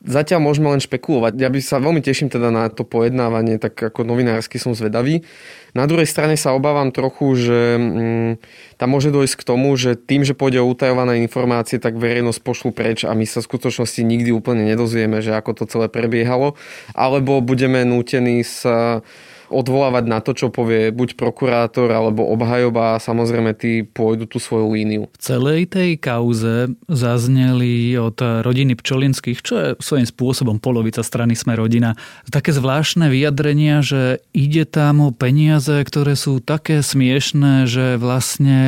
Zatiaľ 0.00 0.40
môžeme 0.40 0.72
len 0.72 0.80
špekulovať. 0.80 1.36
Ja 1.36 1.52
by 1.52 1.60
sa 1.60 1.76
veľmi 1.76 2.00
teším 2.00 2.32
teda 2.32 2.48
na 2.48 2.72
to 2.72 2.88
pojednávanie, 2.88 3.60
tak 3.60 3.76
ako 3.76 4.08
novinársky 4.08 4.56
som 4.56 4.72
zvedavý. 4.72 5.28
Na 5.76 5.84
druhej 5.84 6.08
strane 6.08 6.40
sa 6.40 6.56
obávam 6.56 6.88
trochu, 6.88 7.36
že 7.36 7.60
mm, 7.76 8.32
tam 8.80 8.88
môže 8.96 9.12
dojsť 9.12 9.34
k 9.36 9.44
tomu, 9.44 9.76
že 9.76 10.00
tým, 10.00 10.24
že 10.24 10.32
pôjde 10.32 10.64
o 10.64 10.72
utajované 10.72 11.20
informácie, 11.20 11.76
tak 11.76 12.00
verejnosť 12.00 12.40
pošlu 12.40 12.70
preč 12.72 13.04
a 13.04 13.12
my 13.12 13.28
sa 13.28 13.44
v 13.44 13.52
skutočnosti 13.52 14.00
nikdy 14.00 14.32
úplne 14.32 14.64
nedozvieme, 14.64 15.20
že 15.20 15.36
ako 15.36 15.62
to 15.62 15.64
celé 15.68 15.92
prebiehalo. 15.92 16.56
Alebo 16.96 17.44
budeme 17.44 17.84
nútení 17.84 18.40
sa 18.40 19.04
odvolávať 19.50 20.04
na 20.06 20.22
to, 20.22 20.32
čo 20.32 20.48
povie 20.48 20.94
buď 20.94 21.18
prokurátor 21.18 21.90
alebo 21.90 22.24
obhajoba 22.30 22.96
a 22.96 23.02
samozrejme 23.02 23.52
tí 23.58 23.82
pôjdu 23.84 24.30
tú 24.30 24.38
svoju 24.38 24.72
líniu. 24.72 25.02
V 25.10 25.20
celej 25.20 25.68
tej 25.68 25.98
kauze 25.98 26.72
zazneli 26.86 27.98
od 27.98 28.16
rodiny 28.18 28.78
Pčolinských, 28.78 29.38
čo 29.42 29.54
je 29.58 29.68
svojím 29.82 30.06
spôsobom 30.06 30.56
polovica 30.62 31.02
strany 31.02 31.34
Sme 31.34 31.58
rodina, 31.58 31.98
také 32.30 32.54
zvláštne 32.54 33.10
vyjadrenia, 33.10 33.82
že 33.82 34.22
ide 34.30 34.64
tam 34.64 35.02
o 35.02 35.10
peniaze, 35.10 35.82
ktoré 35.82 36.14
sú 36.14 36.38
také 36.38 36.80
smiešné, 36.80 37.66
že 37.66 37.98
vlastne 37.98 38.58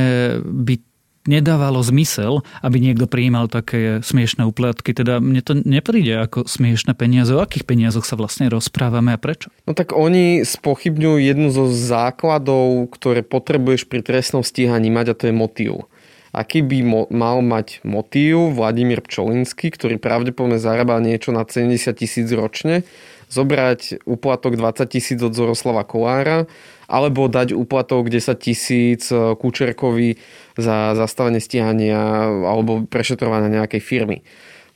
by 0.42 0.91
nedávalo 1.24 1.82
zmysel, 1.82 2.42
aby 2.62 2.82
niekto 2.82 3.06
prijímal 3.06 3.46
také 3.46 4.02
smiešné 4.02 4.42
úplatky. 4.46 4.90
Teda 4.94 5.22
mne 5.22 5.42
to 5.42 5.54
nepríde 5.54 6.18
ako 6.18 6.44
smiešné 6.50 6.98
peniaze. 6.98 7.30
O 7.32 7.42
akých 7.42 7.66
peniazoch 7.66 8.06
sa 8.06 8.18
vlastne 8.18 8.50
rozprávame 8.50 9.14
a 9.14 9.18
prečo? 9.18 9.50
No 9.66 9.74
tak 9.74 9.94
oni 9.94 10.42
spochybňujú 10.42 11.16
jednu 11.22 11.48
zo 11.54 11.70
základov, 11.70 12.90
ktoré 12.90 13.22
potrebuješ 13.22 13.86
pri 13.86 14.02
trestnom 14.02 14.42
stíhaní 14.42 14.90
mať 14.90 15.06
a 15.12 15.18
to 15.18 15.24
je 15.30 15.34
motív. 15.34 15.86
aký 16.32 16.64
by 16.64 16.80
mo- 16.80 17.08
mal 17.12 17.44
mať 17.44 17.84
motív 17.84 18.56
Vladimír 18.56 19.04
Pčolinský, 19.04 19.68
ktorý 19.68 20.00
pravdepodobne 20.00 20.56
zarába 20.56 20.96
niečo 20.96 21.28
na 21.28 21.44
70 21.44 21.92
tisíc 21.92 22.24
ročne, 22.32 22.88
zobrať 23.28 24.00
úplatok 24.08 24.56
20 24.56 24.88
tisíc 24.88 25.20
od 25.20 25.36
Zoroslava 25.36 25.84
Kolára, 25.84 26.48
alebo 26.92 27.24
dať 27.32 27.56
úplatok 27.56 28.12
10 28.12 28.36
tisíc 28.36 29.08
e, 29.08 29.32
Kučerkovi 29.32 30.20
za 30.60 30.92
zastavenie 30.92 31.40
stíhania 31.40 32.28
alebo 32.44 32.84
prešetrovania 32.84 33.48
nejakej 33.48 33.80
firmy. 33.80 34.20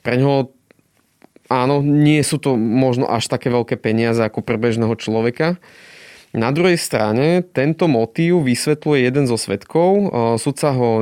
Pre 0.00 0.16
ňoho 0.16 0.56
áno, 1.52 1.84
nie 1.84 2.24
sú 2.24 2.40
to 2.40 2.56
možno 2.56 3.04
až 3.04 3.28
také 3.28 3.52
veľké 3.52 3.76
peniaze 3.76 4.24
ako 4.24 4.40
pre 4.40 4.56
bežného 4.56 4.96
človeka, 4.96 5.60
na 6.36 6.52
druhej 6.52 6.76
strane 6.76 7.40
tento 7.40 7.88
motív 7.88 8.44
vysvetľuje 8.44 9.08
jeden 9.08 9.24
zo 9.24 9.40
svetkov. 9.40 9.90
E, 9.96 10.06
sudca 10.36 10.68
ho 10.76 11.00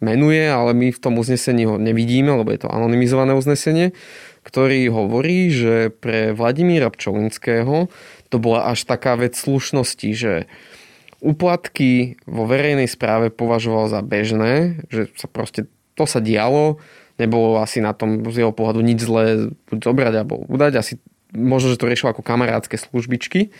menuje, 0.00 0.44
ale 0.48 0.72
my 0.72 0.88
v 0.88 1.00
tom 1.00 1.20
uznesení 1.20 1.68
ho 1.68 1.76
nevidíme, 1.76 2.32
lebo 2.32 2.48
je 2.48 2.64
to 2.64 2.72
anonymizované 2.72 3.36
uznesenie, 3.36 3.92
ktorý 4.40 4.88
hovorí, 4.88 5.52
že 5.52 5.92
pre 5.92 6.32
Vladimíra 6.32 6.88
Pčolinského 6.88 7.92
to 8.34 8.42
bola 8.42 8.66
až 8.66 8.82
taká 8.82 9.14
vec 9.14 9.38
slušnosti, 9.38 10.10
že 10.10 10.50
úplatky 11.22 12.18
vo 12.26 12.50
verejnej 12.50 12.90
správe 12.90 13.30
považoval 13.30 13.86
za 13.86 14.02
bežné, 14.02 14.82
že 14.90 15.06
sa 15.14 15.30
proste 15.30 15.70
to 15.94 16.02
sa 16.02 16.18
dialo, 16.18 16.82
nebolo 17.14 17.62
asi 17.62 17.78
na 17.78 17.94
tom 17.94 18.26
z 18.26 18.42
jeho 18.42 18.50
pohľadu 18.50 18.82
nič 18.82 19.06
zlé 19.06 19.54
buď 19.70 19.78
zobrať 19.86 20.14
alebo 20.18 20.42
udať, 20.50 20.72
asi 20.82 20.92
možno, 21.30 21.70
že 21.70 21.78
to 21.78 21.86
riešil 21.86 22.10
ako 22.10 22.26
kamarádske 22.26 22.74
službičky 22.74 23.54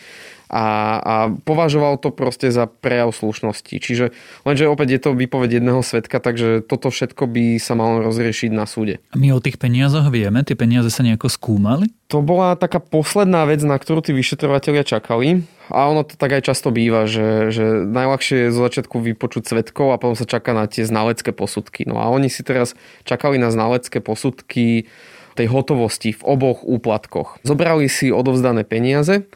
a, 0.53 0.67
a 1.01 1.15
považoval 1.33 1.97
to 1.97 2.13
proste 2.13 2.53
za 2.53 2.69
prejav 2.69 3.11
slušnosti. 3.11 3.75
Čiže 3.81 4.13
lenže 4.45 4.69
opäť 4.69 4.89
je 4.97 5.01
to 5.01 5.11
výpoveď 5.17 5.61
jedného 5.61 5.81
svetka, 5.81 6.21
takže 6.21 6.61
toto 6.65 6.93
všetko 6.93 7.25
by 7.25 7.45
sa 7.57 7.75
malo 7.75 8.05
rozriešiť 8.05 8.51
na 8.53 8.69
súde. 8.69 9.01
A 9.11 9.17
my 9.17 9.33
o 9.33 9.41
tých 9.41 9.57
peniazoch 9.57 10.13
vieme? 10.13 10.45
Tie 10.45 10.55
peniaze 10.59 10.93
sa 10.93 11.03
nejako 11.03 11.33
skúmali? 11.33 11.89
To 12.13 12.21
bola 12.21 12.55
taká 12.55 12.79
posledná 12.79 13.49
vec, 13.49 13.65
na 13.65 13.75
ktorú 13.81 14.05
tí 14.05 14.13
vyšetrovateľia 14.13 14.85
čakali. 14.85 15.43
A 15.73 15.89
ono 15.89 16.05
to 16.05 16.21
tak 16.21 16.37
aj 16.37 16.53
často 16.53 16.69
býva, 16.69 17.09
že, 17.09 17.49
že 17.49 17.89
najľahšie 17.89 18.47
je 18.47 18.55
zo 18.55 18.61
začiatku 18.69 19.01
vypočuť 19.01 19.49
svetkov 19.49 19.97
a 19.97 19.99
potom 19.99 20.13
sa 20.13 20.29
čaká 20.29 20.53
na 20.53 20.69
tie 20.69 20.85
znalecké 20.85 21.33
posudky. 21.33 21.89
No 21.89 21.97
a 21.97 22.13
oni 22.13 22.29
si 22.29 22.45
teraz 22.45 22.77
čakali 23.09 23.41
na 23.41 23.49
znalecké 23.49 24.05
posudky 24.05 24.93
tej 25.35 25.51
hotovosti 25.51 26.15
v 26.15 26.23
oboch 26.23 26.63
úplatkoch. 26.63 27.43
Zobrali 27.43 27.91
si 27.91 28.15
odovzdané 28.15 28.63
peniaze 28.63 29.27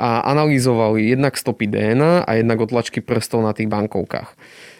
a 0.00 0.24
analyzovali 0.24 1.12
jednak 1.12 1.36
stopy 1.36 1.68
DNA 1.68 2.24
a 2.24 2.30
jednak 2.40 2.64
otlačky 2.64 3.04
prstov 3.04 3.44
na 3.44 3.52
tých 3.52 3.68
bankovkách. 3.68 4.32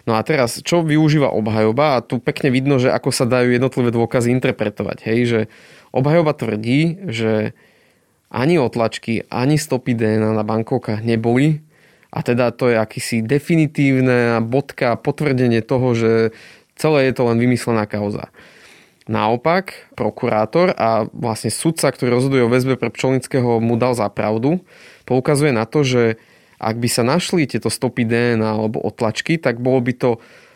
No 0.09 0.17
a 0.17 0.25
teraz, 0.25 0.65
čo 0.65 0.81
využíva 0.81 1.29
obhajoba? 1.29 2.01
A 2.01 2.03
tu 2.03 2.17
pekne 2.17 2.49
vidno, 2.49 2.81
že 2.81 2.89
ako 2.89 3.13
sa 3.13 3.29
dajú 3.29 3.53
jednotlivé 3.53 3.93
dôkazy 3.93 4.33
interpretovať. 4.33 5.05
Hej, 5.05 5.21
že 5.29 5.41
obhajoba 5.93 6.33
tvrdí, 6.33 7.05
že 7.13 7.53
ani 8.33 8.57
otlačky, 8.57 9.29
ani 9.29 9.61
stopy 9.61 9.93
DNA 9.93 10.33
na 10.33 10.47
bankovkách 10.47 11.05
neboli 11.05 11.61
a 12.11 12.25
teda 12.25 12.51
to 12.51 12.73
je 12.73 12.77
akýsi 12.79 13.23
definitívne 13.23 14.41
bodka, 14.43 14.99
potvrdenie 14.99 15.63
toho, 15.63 15.95
že 15.95 16.13
celé 16.75 17.11
je 17.11 17.15
to 17.15 17.23
len 17.29 17.39
vymyslená 17.39 17.85
kauza. 17.85 18.33
Naopak, 19.09 19.93
prokurátor 19.97 20.77
a 20.77 21.09
vlastne 21.15 21.49
sudca, 21.49 21.89
ktorý 21.89 22.21
rozhoduje 22.21 22.43
o 22.45 22.53
väzbe 22.53 22.77
pre 22.77 22.93
Pčolnického, 22.93 23.63
mu 23.63 23.81
dal 23.81 23.97
za 23.97 24.07
pravdu 24.13 24.61
poukazuje 25.11 25.51
na 25.51 25.67
to, 25.67 25.83
že 25.83 26.23
ak 26.63 26.79
by 26.79 26.87
sa 26.87 27.03
našli 27.03 27.51
tieto 27.51 27.67
stopy 27.67 28.07
DNA 28.07 28.47
alebo 28.47 28.79
otlačky, 28.79 29.43
tak 29.43 29.59
bolo 29.59 29.83
by 29.83 29.93
to 29.99 30.11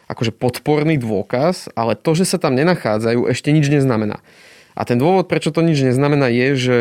akože 0.06 0.30
podporný 0.30 0.94
dôkaz, 1.00 1.74
ale 1.74 1.98
to, 1.98 2.14
že 2.14 2.30
sa 2.30 2.38
tam 2.38 2.54
nenachádzajú, 2.54 3.26
ešte 3.26 3.50
nič 3.50 3.66
neznamená. 3.66 4.22
A 4.78 4.86
ten 4.86 5.00
dôvod, 5.00 5.26
prečo 5.26 5.50
to 5.50 5.64
nič 5.64 5.82
neznamená, 5.82 6.30
je, 6.30 6.48
že 6.54 6.76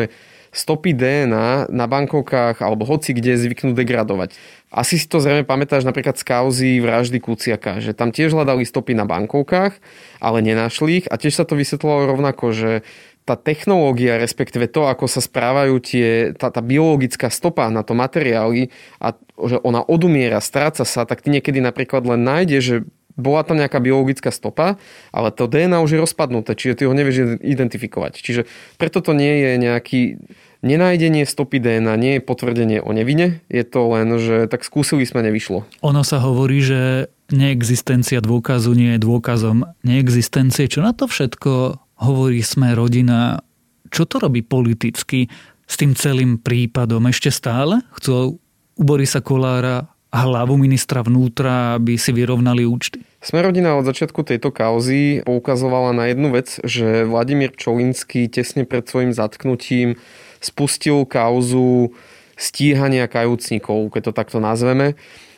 stopy 0.54 0.94
DNA 0.94 1.66
na 1.72 1.86
bankovkách 1.90 2.62
alebo 2.62 2.86
hoci 2.86 3.10
kde 3.10 3.34
zvyknú 3.34 3.74
degradovať. 3.74 4.38
Asi 4.74 4.98
si 4.98 5.06
to 5.06 5.22
zrejme 5.22 5.46
pamätáš 5.46 5.86
napríklad 5.86 6.18
z 6.18 6.26
kauzy 6.26 6.70
vraždy 6.82 7.22
Kuciaka, 7.22 7.78
že 7.78 7.94
tam 7.94 8.10
tiež 8.10 8.34
hľadali 8.34 8.66
stopy 8.66 8.98
na 8.98 9.06
bankovkách, 9.06 9.78
ale 10.18 10.38
nenašli 10.42 10.98
ich. 10.98 11.06
A 11.06 11.14
tiež 11.14 11.38
sa 11.38 11.46
to 11.46 11.54
vysvetlovalo 11.54 12.10
rovnako, 12.10 12.50
že 12.50 12.70
tá 13.24 13.40
technológia, 13.40 14.20
respektíve 14.20 14.68
to, 14.68 14.84
ako 14.84 15.08
sa 15.08 15.24
správajú 15.24 15.80
tie, 15.80 16.36
tá, 16.36 16.52
tá 16.52 16.60
biologická 16.60 17.32
stopa 17.32 17.70
na 17.72 17.80
to 17.80 17.96
materiály 17.96 18.68
a 19.00 19.16
že 19.48 19.56
ona 19.64 19.80
odumiera, 19.80 20.44
stráca 20.44 20.84
sa, 20.84 21.08
tak 21.08 21.24
ty 21.24 21.32
niekedy 21.32 21.62
napríklad 21.62 22.04
len 22.04 22.20
nájde, 22.20 22.58
že 22.60 22.76
bola 23.14 23.46
tam 23.46 23.58
nejaká 23.58 23.78
biologická 23.78 24.34
stopa, 24.34 24.76
ale 25.14 25.30
to 25.30 25.46
DNA 25.46 25.78
už 25.82 25.98
je 25.98 26.02
rozpadnuté, 26.02 26.58
čiže 26.58 26.82
ty 26.82 26.82
ho 26.86 26.94
nevieš 26.94 27.38
identifikovať. 27.42 28.18
Čiže 28.18 28.50
preto 28.74 28.98
to 28.98 29.14
nie 29.14 29.30
je 29.38 29.50
nejaký 29.58 30.00
nenájdenie 30.64 31.28
stopy 31.28 31.60
DNA, 31.60 31.94
nie 32.00 32.12
je 32.18 32.22
potvrdenie 32.24 32.80
o 32.80 32.90
nevine, 32.90 33.44
je 33.52 33.62
to 33.62 33.86
len, 33.92 34.16
že 34.16 34.48
tak 34.48 34.64
skúsili 34.64 35.04
sme, 35.04 35.22
nevyšlo. 35.22 35.68
Ono 35.84 36.02
sa 36.02 36.18
hovorí, 36.24 36.64
že 36.64 37.12
neexistencia 37.30 38.24
dôkazu 38.24 38.72
nie 38.72 38.96
je 38.96 39.04
dôkazom 39.04 39.68
neexistencie. 39.84 40.66
Čo 40.66 40.80
na 40.82 40.96
to 40.96 41.06
všetko 41.06 41.78
hovorí 42.02 42.40
sme 42.42 42.74
rodina, 42.74 43.44
čo 43.92 44.08
to 44.08 44.18
robí 44.18 44.42
politicky 44.42 45.30
s 45.64 45.74
tým 45.78 45.94
celým 45.94 46.40
prípadom? 46.40 47.06
Ešte 47.06 47.30
stále 47.30 47.84
chcú 47.94 48.40
u 48.74 48.82
Borisa 48.82 49.22
Kolára 49.22 49.93
hlavu 50.14 50.54
ministra 50.54 51.02
vnútra, 51.02 51.74
aby 51.74 51.98
si 51.98 52.14
vyrovnali 52.14 52.62
účty? 52.62 53.02
Sme 53.18 53.42
rodina 53.42 53.74
od 53.74 53.88
začiatku 53.88 54.22
tejto 54.22 54.54
kauzy 54.54 55.26
poukazovala 55.26 55.90
na 55.90 56.06
jednu 56.06 56.30
vec, 56.30 56.62
že 56.62 57.02
Vladimír 57.02 57.50
Čolinský 57.56 58.30
tesne 58.30 58.62
pred 58.62 58.86
svojim 58.86 59.10
zatknutím 59.10 59.98
spustil 60.38 61.02
kauzu 61.08 61.90
stíhania 62.38 63.10
kajúcnikov, 63.10 63.90
keď 63.90 64.10
to 64.10 64.12
takto 64.12 64.38
nazveme. 64.38 64.94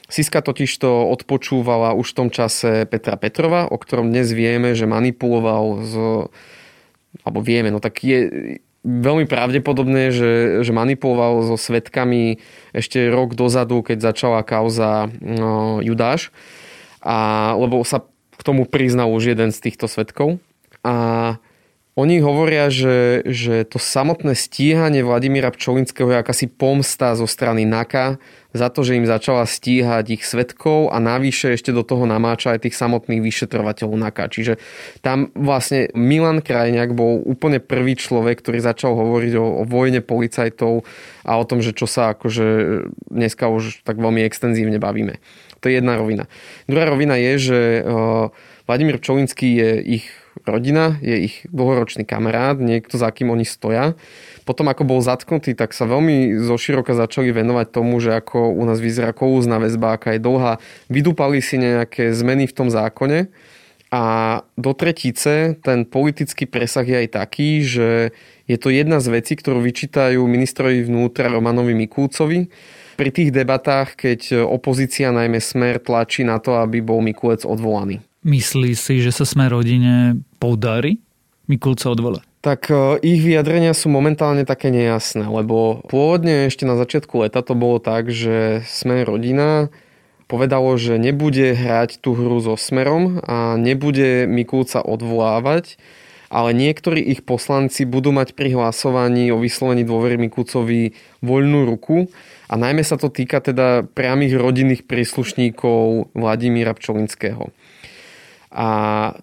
Siska 0.06 0.38
totiž 0.44 0.70
to 0.78 1.08
odpočúvala 1.10 1.96
už 1.96 2.14
v 2.14 2.16
tom 2.16 2.28
čase 2.30 2.86
Petra 2.86 3.18
Petrova, 3.18 3.66
o 3.66 3.76
ktorom 3.80 4.12
dnes 4.12 4.30
vieme, 4.30 4.76
že 4.76 4.86
manipuloval 4.86 5.64
s 5.82 5.94
alebo 7.24 7.40
vieme, 7.40 7.72
no 7.72 7.80
tak 7.80 8.04
je 8.04 8.18
veľmi 8.87 9.27
pravdepodobné, 9.27 10.14
že, 10.14 10.62
že 10.62 10.70
manipuloval 10.70 11.42
so 11.42 11.59
svetkami 11.59 12.38
ešte 12.70 13.11
rok 13.11 13.35
dozadu, 13.35 13.83
keď 13.83 14.14
začala 14.14 14.46
kauza 14.46 15.11
no, 15.18 15.83
Judáš, 15.83 16.31
a, 17.03 17.53
lebo 17.59 17.83
sa 17.83 18.07
k 18.37 18.42
tomu 18.46 18.62
priznal 18.62 19.11
už 19.11 19.35
jeden 19.35 19.51
z 19.51 19.59
týchto 19.59 19.90
svetkov. 19.90 20.38
A 20.87 21.37
oni 21.96 22.20
hovoria, 22.20 22.68
že, 22.68 23.24
že 23.24 23.64
to 23.64 23.80
samotné 23.80 24.37
stíhanie 24.37 25.00
Vladimíra 25.00 25.48
Pčolinského 25.48 26.12
je 26.12 26.20
akási 26.20 26.44
pomsta 26.44 27.16
zo 27.16 27.24
strany 27.24 27.64
NAKA 27.64 28.20
za 28.52 28.68
to, 28.68 28.85
že 28.85 29.00
im 29.00 29.09
začala 29.09 29.48
stíhať 29.48 30.20
ich 30.20 30.22
svetkov 30.28 30.92
a 30.92 31.00
navyše 31.00 31.56
ešte 31.56 31.72
do 31.72 31.80
toho 31.80 32.04
namáča 32.04 32.52
aj 32.52 32.68
tých 32.68 32.76
samotných 32.76 33.24
vyšetrovateľov 33.24 33.96
NAKA. 33.96 34.28
Čiže 34.28 34.61
tam 35.00 35.32
vlastne 35.32 35.88
Milan 35.96 36.44
Krajňák 36.44 36.92
bol 36.92 37.24
úplne 37.24 37.64
prvý 37.64 37.96
človek, 37.96 38.44
ktorý 38.44 38.61
začal 38.61 38.92
hovoriť 38.92 39.32
o, 39.40 39.46
o 39.61 39.62
vojne 39.64 40.04
policajtov 40.04 40.85
a 41.24 41.32
o 41.40 41.44
tom, 41.48 41.64
že 41.64 41.72
čo 41.72 41.88
sa 41.88 42.12
akože 42.12 42.44
dneska 43.09 43.48
už 43.48 43.88
tak 43.88 43.96
veľmi 43.96 44.20
extenzívne 44.20 44.76
bavíme. 44.76 45.16
To 45.64 45.72
je 45.72 45.80
jedna 45.80 45.96
rovina. 45.96 46.28
Druhá 46.68 46.92
rovina 46.92 47.16
je, 47.16 47.32
že 47.40 47.61
uh, 47.80 48.28
Vladimír 48.68 49.00
Pčolinský 49.00 49.48
je 49.56 49.70
ich 49.80 50.04
rodina, 50.46 50.96
je 51.02 51.26
ich 51.26 51.44
dlhoročný 51.50 52.06
kamarát, 52.06 52.56
niekto, 52.56 52.96
za 52.96 53.11
kým 53.11 53.35
oni 53.35 53.44
stoja. 53.44 53.98
Potom, 54.46 54.70
ako 54.70 54.87
bol 54.87 55.00
zatknutý, 55.02 55.59
tak 55.59 55.74
sa 55.74 55.90
veľmi 55.90 56.38
zoširoka 56.38 56.94
začali 56.94 57.35
venovať 57.35 57.66
tomu, 57.74 57.98
že 57.98 58.14
ako 58.14 58.54
u 58.54 58.62
nás 58.64 58.78
vyzerá 58.78 59.11
kolúzna 59.11 59.59
väzba, 59.59 59.98
aká 59.98 60.14
je 60.14 60.22
dlhá. 60.22 60.62
Vydúpali 60.87 61.42
si 61.42 61.59
nejaké 61.59 62.14
zmeny 62.14 62.46
v 62.46 62.54
tom 62.54 62.70
zákone 62.70 63.28
a 63.90 64.04
do 64.59 64.72
tretice 64.74 65.59
ten 65.62 65.87
politický 65.87 66.46
presah 66.46 66.87
je 66.87 66.96
aj 67.06 67.09
taký, 67.14 67.50
že 67.62 67.88
je 68.46 68.56
to 68.59 68.70
jedna 68.70 69.02
z 69.02 69.11
vecí, 69.11 69.35
ktorú 69.35 69.62
vyčítajú 69.62 70.22
ministrovi 70.22 70.87
vnútra 70.87 71.30
Romanovi 71.30 71.74
Mikulcovi, 71.74 72.50
pri 72.96 73.12
tých 73.12 73.28
debatách, 73.28 73.92
keď 73.92 74.48
opozícia, 74.48 75.12
najmä 75.12 75.37
Smer, 75.37 75.76
tlačí 75.78 76.24
na 76.24 76.40
to, 76.40 76.56
aby 76.56 76.80
bol 76.80 77.04
Mikulec 77.04 77.44
odvolaný. 77.44 78.00
Myslí 78.26 78.74
si, 78.74 79.04
že 79.04 79.14
sa 79.14 79.28
sme 79.28 79.46
rodine 79.46 80.18
podarí 80.38 81.01
Mikulca 81.49 81.90
odvolať? 81.90 82.25
tak 82.46 82.70
e, 82.70 83.03
ich 83.03 83.27
vyjadrenia 83.27 83.75
sú 83.75 83.90
momentálne 83.90 84.46
také 84.46 84.70
nejasné, 84.70 85.27
lebo 85.27 85.83
pôvodne 85.90 86.46
ešte 86.46 86.62
na 86.62 86.79
začiatku 86.79 87.27
leta 87.27 87.42
to 87.42 87.59
bolo 87.59 87.83
tak, 87.83 88.07
že 88.14 88.62
sme 88.70 89.03
rodina 89.03 89.66
povedalo, 90.31 90.75
že 90.79 90.99
nebude 90.99 91.55
hrať 91.55 92.03
tú 92.03 92.14
hru 92.14 92.38
so 92.38 92.55
Smerom 92.55 93.22
a 93.27 93.55
nebude 93.59 94.27
Mikulca 94.27 94.83
odvolávať, 94.83 95.79
ale 96.27 96.51
niektorí 96.51 96.99
ich 96.99 97.22
poslanci 97.22 97.87
budú 97.87 98.11
mať 98.11 98.35
pri 98.35 98.59
hlasovaní 98.59 99.31
o 99.31 99.38
vyslovení 99.38 99.87
dôvery 99.87 100.18
Mikulcovi 100.18 100.99
voľnú 101.22 101.66
ruku 101.66 102.11
a 102.51 102.55
najmä 102.59 102.83
sa 102.83 102.99
to 102.99 103.11
týka 103.11 103.38
teda 103.38 103.87
priamých 103.87 104.35
rodinných 104.35 104.83
príslušníkov 104.87 106.11
Vladimíra 106.14 106.75
Pčolinského. 106.75 107.55
A 108.57 108.69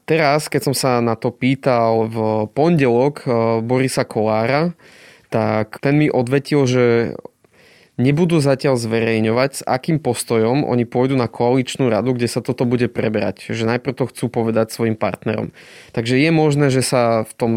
teraz, 0.06 0.46
keď 0.46 0.62
som 0.69 0.76
sa 0.78 1.02
na 1.02 1.17
to 1.17 1.34
pýtal 1.34 2.06
v 2.06 2.17
pondelok 2.54 3.26
Borisa 3.65 4.06
Kolára, 4.06 4.78
tak 5.34 5.82
ten 5.82 5.98
mi 5.98 6.06
odvetil, 6.06 6.69
že 6.69 6.86
nebudú 7.98 8.38
zatiaľ 8.38 8.78
zverejňovať, 8.78 9.52
s 9.58 9.62
akým 9.65 9.98
postojom 9.98 10.62
oni 10.62 10.86
pôjdu 10.86 11.17
na 11.17 11.26
koaličnú 11.26 11.89
radu, 11.89 12.13
kde 12.13 12.30
sa 12.30 12.46
toto 12.46 12.69
bude 12.69 12.86
preberať. 12.93 13.50
Že 13.50 13.74
najprv 13.74 13.98
to 13.98 14.06
chcú 14.13 14.26
povedať 14.30 14.69
svojim 14.69 14.93
partnerom. 14.93 15.50
Takže 15.98 16.22
je 16.22 16.30
možné, 16.30 16.69
že 16.69 16.86
sa 16.86 17.26
v 17.26 17.34
tom, 17.34 17.52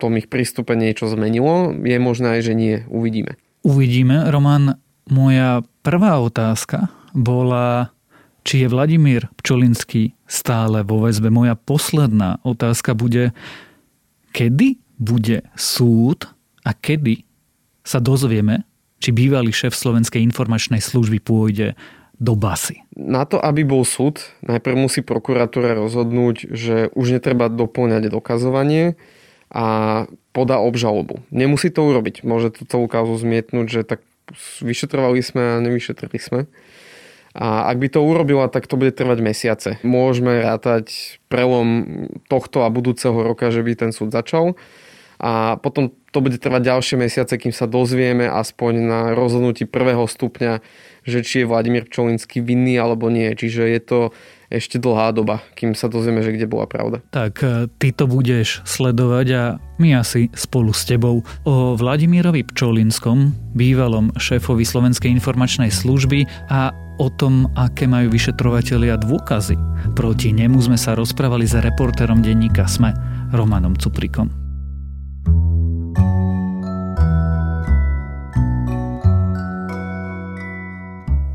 tom 0.00 0.16
ich 0.16 0.32
prístupe 0.32 0.72
niečo 0.72 1.04
zmenilo. 1.12 1.76
Je 1.76 2.00
možné 2.00 2.40
aj, 2.40 2.48
že 2.48 2.54
nie. 2.56 2.80
Uvidíme. 2.88 3.36
Uvidíme. 3.60 4.24
Roman, 4.32 4.80
moja 5.12 5.60
prvá 5.84 6.16
otázka 6.16 6.88
bola, 7.12 7.92
či 8.44 8.64
je 8.64 8.68
Vladimír 8.68 9.28
Pčolinský 9.40 10.16
stále 10.24 10.82
vo 10.86 11.04
väzbe. 11.04 11.28
Moja 11.28 11.56
posledná 11.56 12.40
otázka 12.42 12.96
bude, 12.96 13.36
kedy 14.32 14.80
bude 15.00 15.44
súd 15.56 16.28
a 16.64 16.76
kedy 16.76 17.24
sa 17.84 17.98
dozvieme, 17.98 18.68
či 19.00 19.16
bývalý 19.16 19.50
šéf 19.50 19.72
Slovenskej 19.72 20.20
informačnej 20.20 20.84
služby 20.84 21.24
pôjde 21.24 21.72
do 22.20 22.36
basy. 22.36 22.84
Na 22.92 23.24
to, 23.24 23.40
aby 23.40 23.64
bol 23.64 23.80
súd, 23.88 24.20
najprv 24.44 24.76
musí 24.76 25.00
prokuratúra 25.00 25.72
rozhodnúť, 25.72 26.52
že 26.52 26.92
už 26.92 27.16
netreba 27.16 27.48
doplňať 27.48 28.12
dokazovanie 28.12 29.00
a 29.48 30.04
podá 30.36 30.60
obžalobu. 30.60 31.24
Nemusí 31.32 31.72
to 31.72 31.88
urobiť. 31.88 32.22
Môže 32.22 32.52
to 32.52 32.68
celú 32.68 32.86
kauzu 32.92 33.16
zmietnúť, 33.16 33.66
že 33.72 33.80
tak 33.88 34.04
vyšetrovali 34.62 35.24
sme 35.24 35.42
a 35.58 35.62
nevyšetrili 35.64 36.18
sme. 36.20 36.40
A 37.30 37.70
ak 37.70 37.78
by 37.78 37.88
to 37.94 38.02
urobila, 38.02 38.50
tak 38.50 38.66
to 38.66 38.74
bude 38.74 38.94
trvať 38.98 39.18
mesiace. 39.22 39.70
Môžeme 39.86 40.42
rátať 40.42 41.18
prelom 41.30 42.08
tohto 42.26 42.66
a 42.66 42.72
budúceho 42.74 43.14
roka, 43.14 43.54
že 43.54 43.62
by 43.62 43.72
ten 43.78 43.90
súd 43.94 44.10
začal 44.10 44.58
a 45.20 45.60
potom 45.60 45.92
to 46.10 46.18
bude 46.24 46.40
trvať 46.40 46.72
ďalšie 46.72 46.96
mesiace, 46.96 47.36
kým 47.36 47.52
sa 47.52 47.68
dozvieme 47.68 48.24
aspoň 48.24 48.72
na 48.80 49.00
rozhodnutí 49.12 49.68
prvého 49.68 50.08
stupňa, 50.08 50.64
že 51.04 51.20
či 51.20 51.44
je 51.44 51.46
Vladimír 51.46 51.84
Pčolinský 51.86 52.40
vinný 52.40 52.80
alebo 52.80 53.12
nie. 53.12 53.28
Čiže 53.28 53.62
je 53.68 53.80
to 53.84 54.00
ešte 54.48 54.80
dlhá 54.80 55.12
doba, 55.12 55.44
kým 55.54 55.76
sa 55.76 55.92
dozvieme, 55.92 56.24
že 56.24 56.34
kde 56.34 56.48
bola 56.48 56.66
pravda. 56.66 57.04
Tak 57.14 57.34
e, 57.44 57.70
ty 57.78 57.94
to 57.94 58.08
budeš 58.10 58.64
sledovať 58.66 59.26
a 59.36 59.42
my 59.78 59.94
asi 59.94 60.32
spolu 60.32 60.74
s 60.74 60.88
tebou. 60.88 61.22
O 61.46 61.76
Vladimírovi 61.78 62.42
Pčolinskom, 62.42 63.30
bývalom 63.54 64.10
šéfovi 64.18 64.66
Slovenskej 64.66 65.12
informačnej 65.14 65.70
služby 65.70 66.26
a 66.50 66.74
o 67.00 67.08
tom, 67.08 67.48
aké 67.56 67.88
majú 67.88 68.12
vyšetrovatelia 68.12 69.00
dôkazy. 69.00 69.56
Proti 69.96 70.36
nemu 70.36 70.60
sme 70.60 70.76
sa 70.76 70.92
rozprávali 70.92 71.48
s 71.48 71.56
reportérom 71.56 72.20
denníka 72.20 72.68
SME, 72.68 72.92
Romanom 73.32 73.72
Cuprikom. 73.72 74.49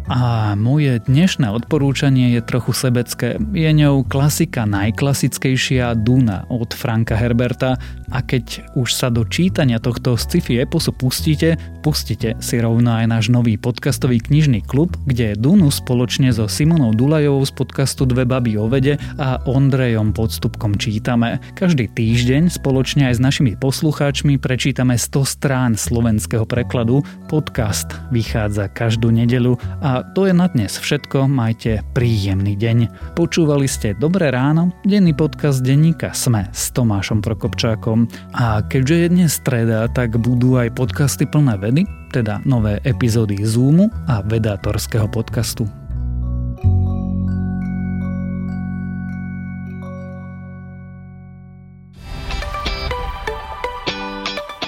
A 0.06 0.54
moje 0.54 1.02
dnešné 1.10 1.50
odporúčanie 1.50 2.38
je 2.38 2.42
trochu 2.46 2.78
sebecké. 2.78 3.42
Je 3.42 3.66
ňou 3.74 4.06
klasika 4.06 4.70
najklasickejšia 4.70 5.98
Duna 5.98 6.46
od 6.54 6.78
Franka 6.78 7.18
Herberta 7.18 7.82
a 8.14 8.22
keď 8.22 8.70
už 8.78 8.94
sa 8.94 9.10
do 9.10 9.26
čítania 9.26 9.82
tohto 9.82 10.14
sci-fi 10.14 10.62
eposu 10.62 10.94
pustíte, 10.94 11.58
pustite 11.82 12.38
si 12.38 12.62
rovno 12.62 12.94
aj 12.94 13.06
náš 13.10 13.26
nový 13.34 13.58
podcastový 13.58 14.22
knižný 14.22 14.62
klub, 14.62 14.94
kde 15.10 15.34
Dunu 15.34 15.74
spoločne 15.74 16.30
so 16.30 16.46
Simonou 16.46 16.94
Dulajovou 16.94 17.42
z 17.42 17.54
podcastu 17.58 18.06
Dve 18.06 18.30
baby 18.30 18.62
o 18.62 18.70
vede 18.70 19.02
a 19.18 19.42
Ondrejom 19.50 20.14
Podstupkom 20.14 20.78
čítame. 20.78 21.42
Každý 21.58 21.90
týždeň 21.90 22.54
spoločne 22.54 23.10
aj 23.10 23.18
s 23.18 23.22
našimi 23.26 23.58
poslucháčmi 23.58 24.38
prečítame 24.38 25.02
100 25.02 25.26
strán 25.26 25.72
slovenského 25.74 26.46
prekladu. 26.46 27.02
Podcast 27.26 27.90
vychádza 28.14 28.70
každú 28.70 29.10
nedelu 29.10 29.58
a 29.96 30.04
to 30.04 30.28
je 30.28 30.36
na 30.36 30.52
dnes 30.52 30.76
všetko, 30.76 31.32
majte 31.32 31.80
príjemný 31.96 32.60
deň. 32.60 32.78
Počúvali 33.16 33.64
ste 33.64 33.96
Dobré 33.96 34.28
ráno, 34.28 34.76
denný 34.84 35.16
podcast 35.16 35.64
denníka 35.64 36.12
Sme 36.12 36.52
s 36.52 36.76
Tomášom 36.76 37.24
Prokopčákom. 37.24 38.12
A 38.36 38.60
keďže 38.68 38.96
je 39.00 39.08
dnes 39.08 39.32
streda, 39.32 39.88
tak 39.88 40.20
budú 40.20 40.60
aj 40.60 40.76
podcasty 40.76 41.24
plné 41.24 41.56
vedy, 41.56 41.88
teda 42.12 42.44
nové 42.44 42.84
epizódy 42.84 43.40
Zoomu 43.48 43.88
a 44.12 44.20
vedátorského 44.20 45.08
podcastu. 45.08 45.64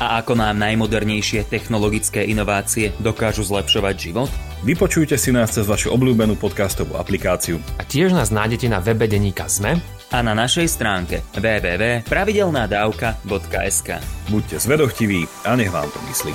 A 0.00 0.24
ako 0.24 0.32
nám 0.32 0.56
najmodernejšie 0.56 1.44
technologické 1.44 2.24
inovácie 2.24 2.96
dokážu 3.04 3.44
zlepšovať 3.44 3.94
život? 4.00 4.32
Vypočujte 4.64 5.20
si 5.20 5.28
nás 5.28 5.52
cez 5.52 5.68
vašu 5.68 5.92
obľúbenú 5.92 6.40
podcastovú 6.40 6.96
aplikáciu. 6.96 7.60
A 7.76 7.84
tiež 7.84 8.16
nás 8.16 8.32
nájdete 8.32 8.72
na 8.72 8.80
webe 8.80 9.04
Deníka 9.04 9.44
Sme 9.44 9.76
a 10.08 10.24
na 10.24 10.32
našej 10.32 10.72
stránke 10.72 11.20
www.pravidelnadavka.sk 11.36 13.88
Buďte 14.32 14.56
zvedochtiví 14.56 15.28
a 15.44 15.52
nech 15.60 15.68
vám 15.68 15.92
to 15.92 16.00
myslí. 16.08 16.32